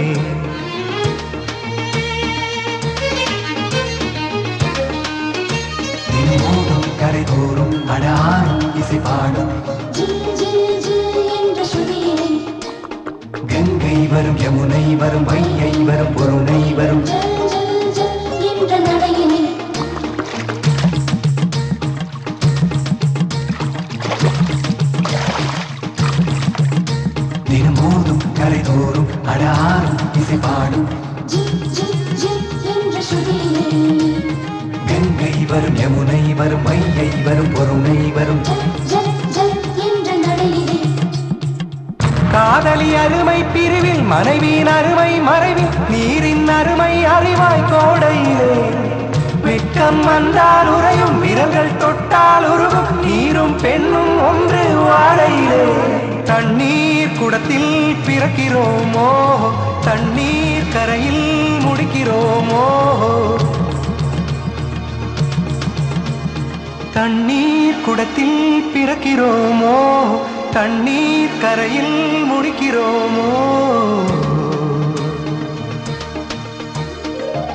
கரை 6.99 7.23
தோறும் 7.23 7.75
அடாரும் 7.93 8.75
இசை 8.75 8.99
பாடும். 9.05 9.53
கங்கை 13.47 13.97
வரும் 14.13 14.39
யமுனை 14.45 14.85
வரும் 14.97 15.23
வையை 15.23 15.83
வரும் 15.83 16.13
பொருணை 16.13 16.73
வரும். 16.73 17.30
தினமோதும் 28.53 28.67
தோறும் 28.67 29.11
அடாரும் 29.31 29.99
இசை 30.19 30.37
பாடும் 30.37 30.87
கங்கை 34.89 35.35
வரும் 35.51 35.77
யமுனை 35.81 36.19
வரும் 36.33 36.65
மையை 36.65 37.07
வரும் 37.23 37.51
பொருணை 37.53 37.95
வரும் 38.11 38.41
காதலி 42.33 42.89
அருமை 42.95 43.39
பிரிவில் 43.53 44.03
மனைவியின் 44.03 44.71
அருமை 44.71 45.11
மறைவில் 45.21 45.73
நீரின் 45.89 46.47
அருமை 46.49 46.93
அறிவாய் 47.07 47.67
கோடையிலே 47.71 48.53
வெட்கம் 49.43 50.01
வந்தால் 50.01 50.71
உறையும் 50.73 51.17
விரல்கள் 51.19 51.77
தொட்டால் 51.77 52.47
உருகும் 52.51 52.93
நீரும் 53.01 53.57
பெண்ணும் 53.63 54.15
ஒன்று 54.29 54.63
வாழையிலே 54.81 55.65
தண்ணீர் 56.35 57.17
குடத்தில் 57.19 57.95
பிறக்கிறோமோ? 58.07 59.09
தண்ணீர் 59.81 60.67
கரையில் 60.73 61.57
முடிக்கிறோமோ? 61.65 62.65
தண்ணீர் 66.93 67.81
குடத்தில் 67.85 68.71
பிறக்கிறோமோ? 68.75 70.07
தண்ணீர் 70.51 71.37
கரையில் 71.41 72.25
முடிக்கிறோமோ? 72.31 73.31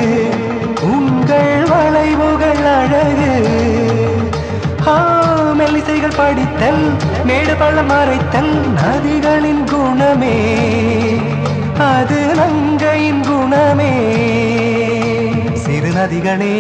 உங்கள் 0.82 1.63
வளைவுகள் 1.63 2.66
அழகு. 2.66 3.53
மெல்லிசைகள் 5.57 6.13
படித்தல் 6.16 6.93
மேடு 7.24 7.55
பள்ளம் 7.55 7.89
மறைத்தல் 7.89 8.74
நதிகளின் 8.76 9.63
குணமே. 9.63 10.55
அது 11.78 12.36
நங்கையின் 12.36 13.26
குணமே. 13.28 14.13
நதிகளே 15.95 16.53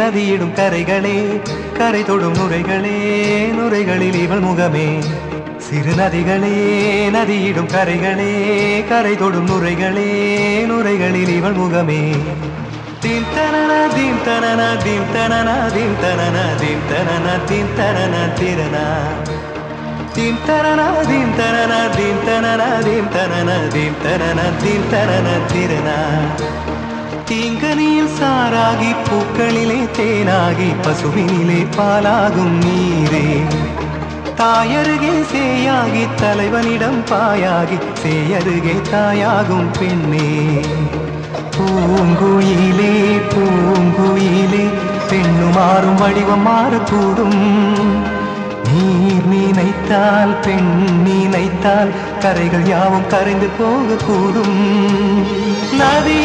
நதியிடும் 0.00 0.54
கரைகளே 0.58 1.16
கரை 1.78 2.00
தொடும் 2.02 2.36
நுரைகளே 2.38 2.94
நுரைகளில் 3.58 4.18
இவள் 4.22 4.42
முகமே 4.46 4.86
சிறு 5.66 5.92
நதிகளே 6.00 6.54
நதியிடும் 7.16 7.70
கரைகளே 7.74 8.30
கரை 8.90 9.14
தொடும் 9.16 9.48
நுரைகளே 9.50 10.08
நுரைகளில் 10.70 11.32
இவள் 11.36 11.58
முகமே 11.60 12.00
தீம் 13.04 13.30
தனன 13.36 13.72
தீம் 13.94 14.20
தனன 14.26 14.62
தீம் 14.84 15.08
தனன 15.14 15.48
தீம் 15.74 15.96
தனன 16.02 16.36
தீம் 16.60 16.84
தனன 16.90 17.36
தீம் 17.48 17.72
தனன 17.78 18.16
திறனா 18.38 18.84
தீம் 20.16 20.42
தனன 20.48 20.80
தீம் 21.02 21.32
தனன 21.38 21.72
தீம் 21.96 22.22
தனன 22.26 22.62
தீம் 22.84 23.10
தனன 23.14 23.50
தீம் 23.74 23.98
தனன 24.04 24.50
தீம் 24.62 24.90
தனன 24.92 25.38
திறனா 25.52 25.98
தீங்கனியில் 27.32 28.08
சாராகி 28.20 28.94
பூக்களிலே 29.06 29.88
தேனாகி 29.96 30.74
பசுவினிலே 30.82 31.66
பாலாகும் 31.76 32.58
நீரே. 32.64 33.42
தாயருகே 34.36 35.14
சேயாகி 35.32 36.08
தலைவனிடம் 36.20 37.02
பாயாகி 37.10 37.78
சேயருகே 38.02 38.76
தாயாகும் 38.90 39.70
பெண்ணே. 39.78 40.28
பூங்குயிலே 41.56 43.20
பூங்குயிலே 43.34 44.70
பெண்ணு 45.10 45.52
மாறும் 45.54 45.94
வடிவம் 45.94 46.46
மாறக்கூடும். 46.46 47.40
நீர் 48.64 49.26
நினைத்தால் 49.26 50.40
பெண் 50.40 51.02
நினைத்தால் 51.02 51.92
கரைகள் 52.20 52.66
யாவும் 52.66 53.06
கரைந்து 53.06 53.48
போகக்கூடும். 53.58 54.58
நதி 55.72 56.21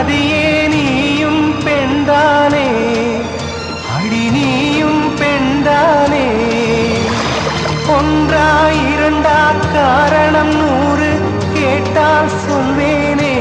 நதியே 0.00 0.68
நீயும் 0.68 1.54
பெண்தானே. 1.60 2.66
அடி 3.96 4.30
நீயும் 4.30 5.18
பெண்தானே. 5.18 6.28
ஒன்றா 7.88 8.68
இரண்டா 8.68 9.52
காரணம் 9.72 10.56
நூறு 10.56 11.20
கேட்டால் 11.52 12.28
சொல்வேனே. 12.28 13.34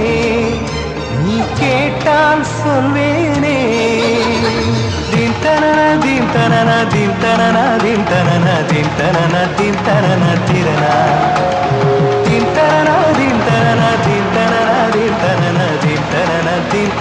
நீ 1.26 1.42
கேட்டால் 1.60 2.46
சொல்வேனே. 2.66 3.58
தின்தன 5.12 5.66
தின்தன 6.00 6.72
தின்தன 6.90 7.56
தின்தன 7.84 8.48
தின்தன 8.70 9.48
தின்தன 9.58 10.26
திரனா 10.48 10.98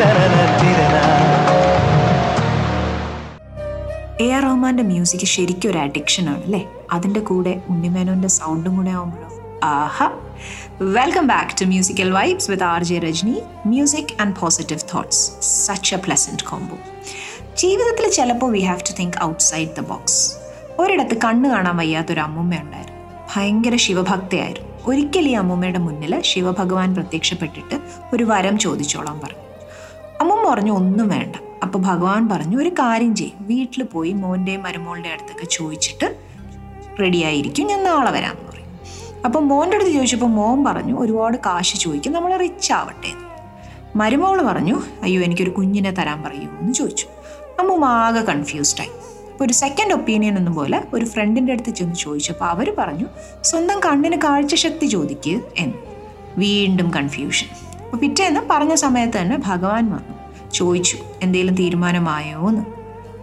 എ 0.01 0.03
ആർ 4.30 4.42
റഹ്മാന്റെ 4.42 4.82
മ്യൂസിക് 4.82 5.24
ശരിക്കും 5.24 5.70
ഒരു 5.70 5.78
അഡിക്ഷൻ 5.78 6.28
ആണ് 6.28 6.42
അല്ലേ? 6.44 6.66
അതിന്റെ 6.92 7.20
കൂടെ 7.20 7.62
ഉണ്ണിമേനോന്റെ 7.70 8.28
സൗണ്ടും 8.28 8.76
കൂടെ 8.76 8.90
ആവുമ്പോഴോ? 8.90 9.61
ആഹാ. 9.64 10.11
Welcome 10.82 11.26
back 11.26 11.61
to 11.61 11.64
musical 11.64 12.12
vibes 12.12 12.51
with 12.51 12.64
R 12.64 12.84
J 12.84 12.99
Rajani 12.99 13.42
music 13.66 14.22
and 14.22 14.36
positive 14.40 14.80
thoughts 14.94 15.42
such 15.42 15.94
a 15.94 15.99
pleasant 15.99 16.44
combo 16.44 16.78
ജീവിതത്തിൽ 17.57 18.11
ചിലപ്പോൾ 18.11 18.53
we 18.53 18.61
have 18.61 18.80
to 18.80 18.94
think 18.99 19.24
outside 19.24 19.70
the 19.76 19.80
box 19.80 20.36
ഒരിടത്ത് 20.80 21.14
കണ്ണ് 21.24 21.51
കാണാൻ 21.51 21.76
വയ്യാത്തൊരു 21.76 22.20
അമ്മൂമ്മ 22.20 22.55
ഉണ്ടായിരുന്നു. 22.55 23.26
ഭയങ്കര 23.36 23.76
ശിവഭക്തയായിരുന്നു. 23.76 24.68
ഒരിക്കൽ 24.86 25.28
ഈ 25.28 25.32
അമ്മൂമ്മയുടെ 25.32 25.78
മുന്നിൽ 25.78 26.20
ശിവഭഗവാൻ 26.20 26.94
പ്രത്യക്ഷപ്പെട്ടിട്ട് 26.94 27.80
ഒരു 28.14 28.24
വരം 28.24 28.59
ചോദിച്ചോളാൻ 28.59 29.20
പറഞ്ഞു. 29.20 29.47
അമ്മ 30.20 30.50
പറഞ്ഞു 30.50 30.72
ഒന്നും 30.72 31.08
വേണ്ട. 31.08 31.36
അപ്പൊ 31.62 31.80
ഭഗവാൻ 31.80 32.28
പറഞ്ഞു 32.28 32.56
ഒരു 32.58 32.68
കാര്യം 32.68 33.16
ചെയ്യും. 33.16 33.46
വീട്ടിൽ 33.46 33.82
പോയി 33.82 34.12
മോന്റെയും 34.12 34.62
മരുമോളുടെ 34.62 35.08
അടുത്തൊക്കെ 35.08 35.44
ചോദിച്ചിട്ട് 35.44 36.16
റെഡി 37.00 37.22
ആയിരിക്കും 37.22 37.66
ഞാൻ 37.66 37.84
നാളെ 37.84 38.10
വരാമെന്ന് 38.10 38.52
പറയും 38.52 38.68
അപ്പം 39.24 39.48
മോന്റെ 39.48 39.76
അടുത്ത് 39.76 39.90
ചോദിച്ചപ്പോൾ 39.90 40.26
മോൻ 40.26 40.64
പറഞ്ഞു 40.64 40.98
ഒരുപാട് 40.98 41.36
കാശ് 41.36 41.78
ചോദിക്കും 41.78 42.12
നമ്മൾ 42.12 42.36
റിച്ച് 42.36 42.72
ആവട്ടെ 42.72 43.12
മരുമോൾ 43.96 44.42
പറഞ്ഞു 44.42 44.82
അയ്യോ 45.02 45.22
എനിക്കൊരു 45.22 45.50
കുഞ്ഞിനെ 45.50 45.90
തരാൻ 45.90 46.22
പറയൂ 46.22 46.48
എന്ന് 46.60 46.74
ചോദിച്ചു. 46.74 47.06
അമ്മ 47.60 47.84
ആകെ 47.84 48.20
കൺഫ്യൂസ്ഡായി 48.20 48.90
അപ്പോൾ 49.32 49.44
ഒരു 49.44 49.52
സെക്കൻഡ് 49.52 49.92
ഒപ്പീനിയൻ 49.92 50.38
ഒന്നും 50.38 50.54
പോലെ 50.54 50.84
ഒരു 50.94 51.04
ഫ്രണ്ടിന്റെ 51.04 51.52
അടുത്ത് 51.52 51.70
ചെന്ന് 51.70 51.94
ചോദിച്ചപ്പോൾ 51.94 52.44
അവർ 52.44 52.74
പറഞ്ഞു 52.78 53.06
സ്വന്തം 53.42 53.80
കണ്ണിന് 53.80 54.16
കാഴ്ചശക്തി 54.16 54.86
ചോദിക്കുക 54.86 55.40
എന്ന്. 55.56 55.74
വീണ്ടും 56.36 56.90
കൺഫ്യൂഷൻ 56.90 57.46
അപ്പോൾ 57.89 58.01
പിറ്റേന്ന് 58.01 58.41
പറഞ്ഞ 58.51 58.74
സമയത്ത് 58.74 59.18
തന്നെ 59.18 59.36
ഭഗവാൻ 59.47 59.91
വന്നു. 59.91 60.14
ചോദിച്ചു 60.55 60.97
എന്തെങ്കിലും 61.22 61.55
തീരുമാനമായോ 61.55 62.49
എന്ന് 62.49 62.64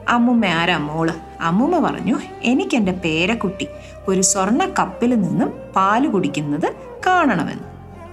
അമ്മുമ്മ 0.09 0.45
ആരാ 0.45 0.78
മോൾ? 0.78 1.11
അമ്മുമ്മ 1.41 1.80
പറഞ്ഞു 1.80 2.16
എനിക്ക് 2.43 2.76
എന്റെ 2.76 2.91
പേരക്കുട്ടി 2.91 3.68
ഒരു 4.07 4.22
സ്വർണ 4.22 4.66
കപ്പിൽ 4.80 5.22
നിന്നും 5.22 5.53
പാൽ 5.76 6.07
കുടിക്കുന്നത് 6.07 6.76
കാണണമെന്ന്. 7.07 7.63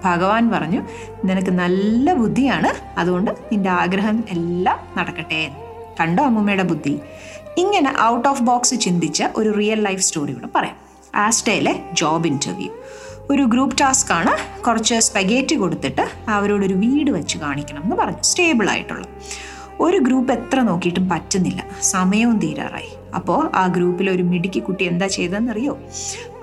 ഭഗവാൻ 0.05 0.51
പറഞ്ഞു 0.51 0.81
നിനക്ക് 1.25 1.51
നല്ല 1.51 2.15
ബുദ്ധിയാണ് 2.15 3.01
അതുകൊണ്ട് 3.01 3.31
നിന്റെ 3.31 3.71
ആഗ്രഹം 3.71 4.25
എല്ലാം 4.31 4.79
നടക്കട്ടെ 4.99 5.51
കണ്ടോ 6.01 6.23
അമ്മുമ്മയുടെ 6.23 6.63
ബുദ്ധി? 6.63 7.01
ഇങ്ങനെ 7.59 7.95
ഔട്ട് 8.01 8.29
ഓഫ് 8.29 8.43
ബോക്സ് 8.43 8.75
ചിന്തിച്ച 8.75 9.23
ഒരു 9.37 9.51
റിയൽ 9.59 9.81
ലൈഫ് 9.81 10.03
സ്റ്റോറി 10.03 10.33
കൂടെ 10.33 10.49
പറയാം. 10.55 10.77
ആസ്റ്റയിലെ 11.15 11.81
ജോബ് 11.93 12.27
ഇന്റർവ്യൂ 12.27 12.71
ഒരു 13.31 13.43
ഗ്രൂപ്പ് 13.43 13.79
ടാസ്ക് 13.79 14.13
ആണ്. 14.13 14.63
കുറച്ച് 14.63 14.95
സ്പെഗേറ്റി 14.95 15.55
കൊടുത്തിട്ട് 15.55 16.09
അവരോടൊരു 16.29 16.75
വീട് 16.75 17.11
വെച്ച് 17.11 17.39
കാണിക്കണം 17.39 17.83
എന്ന് 17.85 17.97
പറഞ്ഞു. 17.97 18.23
സ്റ്റേബിൾ 18.23 18.71
ആയിട്ടുള്ള. 18.71 19.07
ഒരു 19.81 19.97
ഗ്രൂപ്പ് 19.97 20.33
എത്ര 20.33 20.61
നോക്കിയിട്ടും 20.61 21.09
പറ്റുന്നില്ല. 21.09 21.65
സമയവും 21.83 22.39
തീരാറായി. 22.39 22.89
അപ്പോൾ 23.15 23.51
ആ 23.55 23.67
ഗ്രൂപ്പിലെ 23.67 24.13
ഒരു 24.13 24.23
മിടുക്കി 24.23 24.61
കുട്ടി 24.61 24.85
എന്താ 24.85 25.07
ചെയ്തതെന്നറിയോ? 25.07 25.79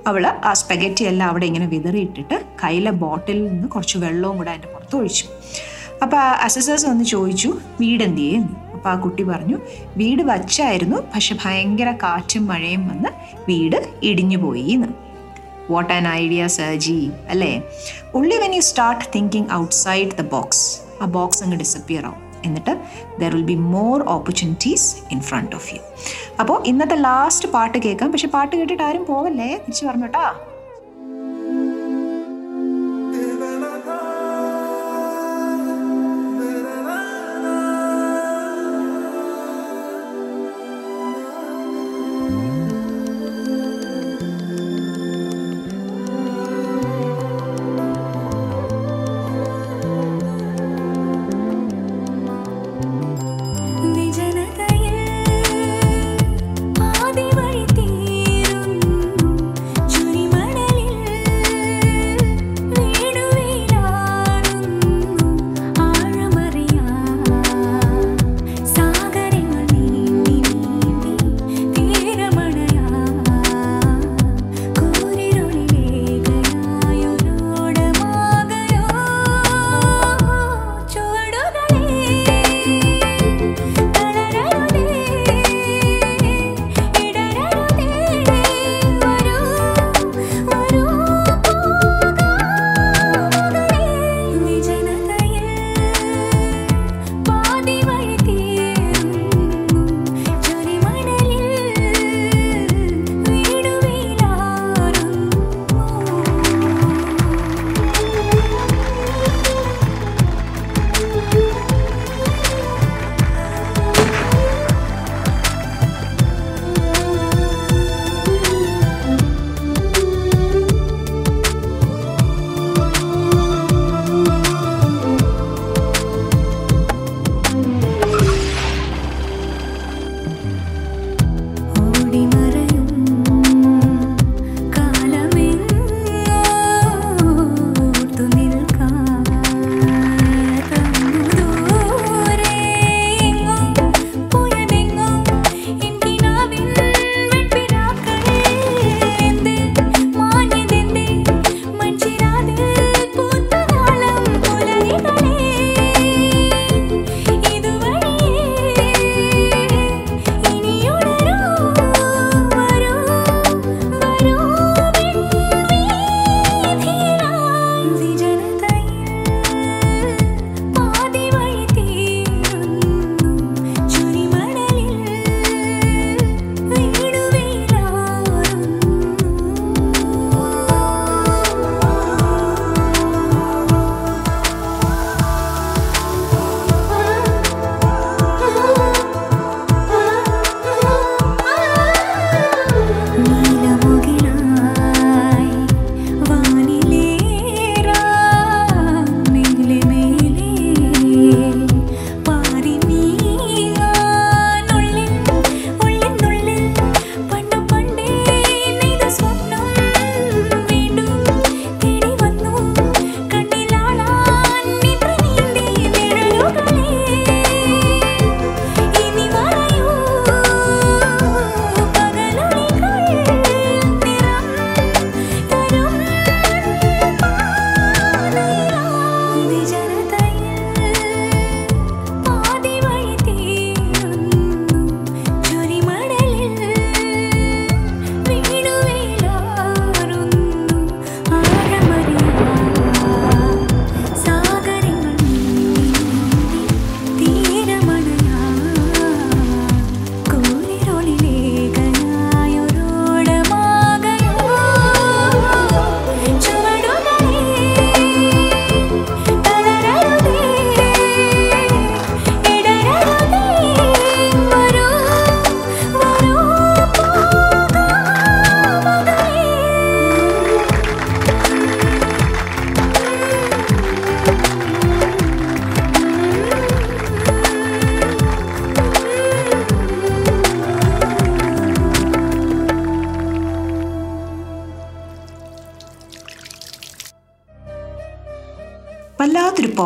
അവൾ 0.07 0.27
ആ 0.27 0.53
സ്പെഗറ്റി 0.53 1.03
എല്ലാം 1.03 1.29
അവിടെ 1.29 1.45
ഇങ്ങനെ 1.45 1.67
വിതറിയിട്ടിട്ട് 1.67 2.45
കയ്യിലെ 2.63 2.91
ബോട്ടിലിൽ 2.91 3.47
നിന്ന് 3.47 3.67
കുറച്ച് 3.67 3.97
വെള്ളവും 3.97 4.37
കൂടെ 4.37 4.49
അതിന്റെ 4.49 4.67
പുറത്ത് 4.67 4.95
ഒഴിച്ചു. 4.95 5.25
അപ്പോൾ 6.03 6.17
ആ 6.17 6.31
അസസേഴ്സ് 6.31 6.85
വന്ന് 6.85 7.03
ചോദിച്ചു 7.03 7.59
വീട് 7.81 8.03
എന്ത് 8.03 8.17
ചെയ്യുന്നു? 8.17 8.73
അപ്പോൾ 8.73 8.89
ആ 8.89 8.95
കുട്ടി 8.95 9.23
പറഞ്ഞു 9.23 9.57
വീട് 9.97 10.21
വച്ചായിരുന്നു 10.21 10.97
പക്ഷെ 10.97 11.35
ഭയങ്കര 11.45 11.91
കാറ്റും 11.91 12.47
മഴയും 12.47 12.87
വന്ന് 12.87 13.09
വീട് 13.49 13.89
ഇടിഞ്ഞു 14.03 14.37
പോയി 14.37 14.69
എന്ന്. 14.69 15.08
വാട്ട് 15.69 15.93
ആൻ 15.93 16.07
ഐഡിയ 16.07 16.47
സർജി 16.47 17.11
അല്ലേ? 17.29 17.61
ഉള്ളി 18.13 18.37
when 18.37 18.55
you 18.55 18.61
start 18.61 19.05
thinking 19.15 19.51
outside 19.53 20.11
the 20.11 20.21
box 20.21 20.81
ആ 21.01 21.05
ബോക്സ് 21.05 21.43
അങ്ങ് 21.43 21.57
ഡിസപ്പിയർ 21.57 22.05
ആവും. 22.05 22.23
എന്നിട്ട് 22.45 22.81
there 23.19 23.35
will 23.35 23.43
be 23.43 23.55
more 23.55 24.03
opportunities 24.03 24.95
in 25.11 25.21
front 25.21 25.55
of 25.55 25.75
you 25.75 25.79
അപ്പോൾ 26.39 26.63
ഇന്നത്തെ 26.65 26.95
ലാസ്റ്റ് 26.95 27.49
പാട്ട് 27.49 27.77
കേൾക്കാം. 27.77 28.11
പക്ഷെ 28.11 28.27
പാട്ട് 28.27 28.55
കേട്ടിട്ട് 28.55 28.83
ആരും 28.83 29.05
പോവല്ലേ? 29.05 29.57
തിരിച്ചു 29.57 29.85
പറഞ്ഞു 29.85 30.05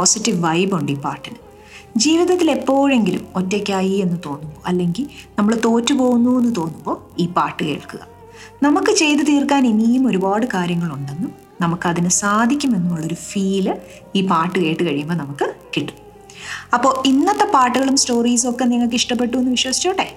പോസിറ്റീവ് 0.03 0.37
വൈബ് 0.43 0.51
വൈബുണ്ട് 0.53 0.91
ഈ 0.91 0.95
പാട്ടിന്. 0.95 1.35
ജീവിതത്തിൽ 1.97 2.51
എപ്പോഴെങ്കിലും 2.51 3.27
ഒറ്റയ്ക്കായി 3.35 3.95
എന്ന് 4.05 4.17
തോന്നുമ്പോൾ 4.25 4.61
അല്ലെങ്കിൽ 4.67 5.05
നമ്മൾ 5.39 5.53
തോറ്റു 5.65 5.93
പോകുന്നു 5.93 6.31
എന്ന് 6.39 6.55
തോന്നുമ്പോൾ 6.55 7.21
ഈ 7.21 7.25
പാട്ട് 7.27 7.63
കേൾക്കുക. 7.63 7.99
നമുക്ക് 8.63 8.91
ചെയ്തു 8.91 9.23
തീർക്കാൻ 9.23 9.67
ഇനിയും 9.67 10.07
ഒരുപാട് 10.07 10.45
കാര്യങ്ങളുണ്ടെന്നും 10.53 11.31
നമുക്കതിന് 11.61 12.09
സാധിക്കുമെന്നുള്ളൊരു 12.09 13.13
ഫീൽ 13.13 13.67
ഈ 14.15 14.27
പാട്ട് 14.27 14.59
കേട്ട് 14.59 14.83
കഴിയുമ്പോൾ 14.83 15.15
നമുക്ക് 15.15 15.53
കിട്ടും. 15.75 15.95
അപ്പോൾ 16.73 17.07
ഇന്നത്തെ 17.07 17.45
പാട്ടുകളും 17.53 17.97
സ്റ്റോറീസും 17.97 18.49
ഒക്കെ 18.49 18.65
നിങ്ങൾക്ക് 18.65 18.95
ഇഷ്ടപ്പെട്ടു 18.95 19.37
എന്ന് 19.37 19.51
വിശ്വസിച്ചോട്ടെ? 19.51 20.07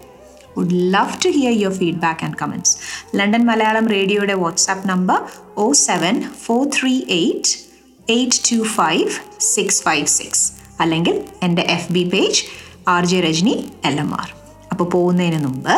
Would 0.59 0.78
love 0.95 1.14
to 1.24 1.28
hear 1.28 1.55
your 1.62 1.74
feedback 1.74 2.24
and 2.24 2.37
comments 2.43 2.76
London 3.16 3.47
Malayalam 3.47 3.89
റേഡിയോയുടെ 3.89 4.34
WhatsApp 4.34 4.89
number 4.89 5.20
O 5.57 5.72
seven 5.72 6.22
four 6.45 6.68
three 6.80 6.95
eight 7.09 7.66
eight 8.09 8.51
two 8.51 8.63
five 8.75 9.11
six 9.41 9.83
five 9.83 10.07
six 10.07 10.45
അല്ലെങ്കിൽ 10.81 11.15
എന്റെ 11.43 11.63
F 11.63 11.93
B 11.93 12.05
page 12.05 12.43
R 12.89 13.05
J 13.05 13.21
Rajani 13.21 13.55
L 13.85 14.01
M 14.01 14.15
R 14.15 14.29
അപ്പോൾ 14.73 14.85
പോകുന്നതിന് 14.91 15.39
മുമ്പ് 15.47 15.75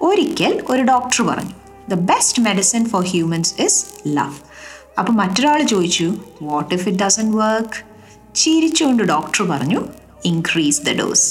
ഒരിക്കൽ 0.00 0.62
ഒരു 0.68 0.82
doctor 0.82 1.22
പറഞ്ഞു 1.22 1.54
the 1.88 1.94
best 1.94 2.42
medicine 2.42 2.88
for 2.88 3.02
humans 3.04 3.54
is 3.62 3.78
love 4.08 4.38
അപ്പോൾ 4.98 5.12
മറ്റൊരാൾ 5.12 5.62
ചോദിച്ചു 5.64 6.08
what 6.42 6.74
if 6.74 6.88
it 6.88 6.98
doesn't 6.98 7.36
work 7.36 7.78
ചിരിച്ചുകൊണ്ട് 8.34 9.02
ഡോക്ടർ 9.04 9.42
പറഞ്ഞു 9.48 9.80
ഇൻക്രീസ് 10.24 10.80
ദ 10.80 10.92
ഡോസ് 10.92 11.28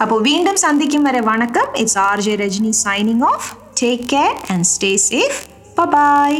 അപ്പോൾ 0.00 0.22
വീണ്ടും 0.22 0.56
സന്ധിക്കും 0.56 1.04
വരെ 1.04 1.20
വണക്കം. 1.20 1.66
It's 1.76 1.98
R 1.98 2.20
J 2.20 2.34
Rajani 2.34 2.70
signing 2.78 3.24
off 3.24 3.48
take 3.82 4.02
care 4.08 4.32
and 4.50 4.64
stay 4.64 4.96
safe 5.04 5.38
bye 5.92 6.30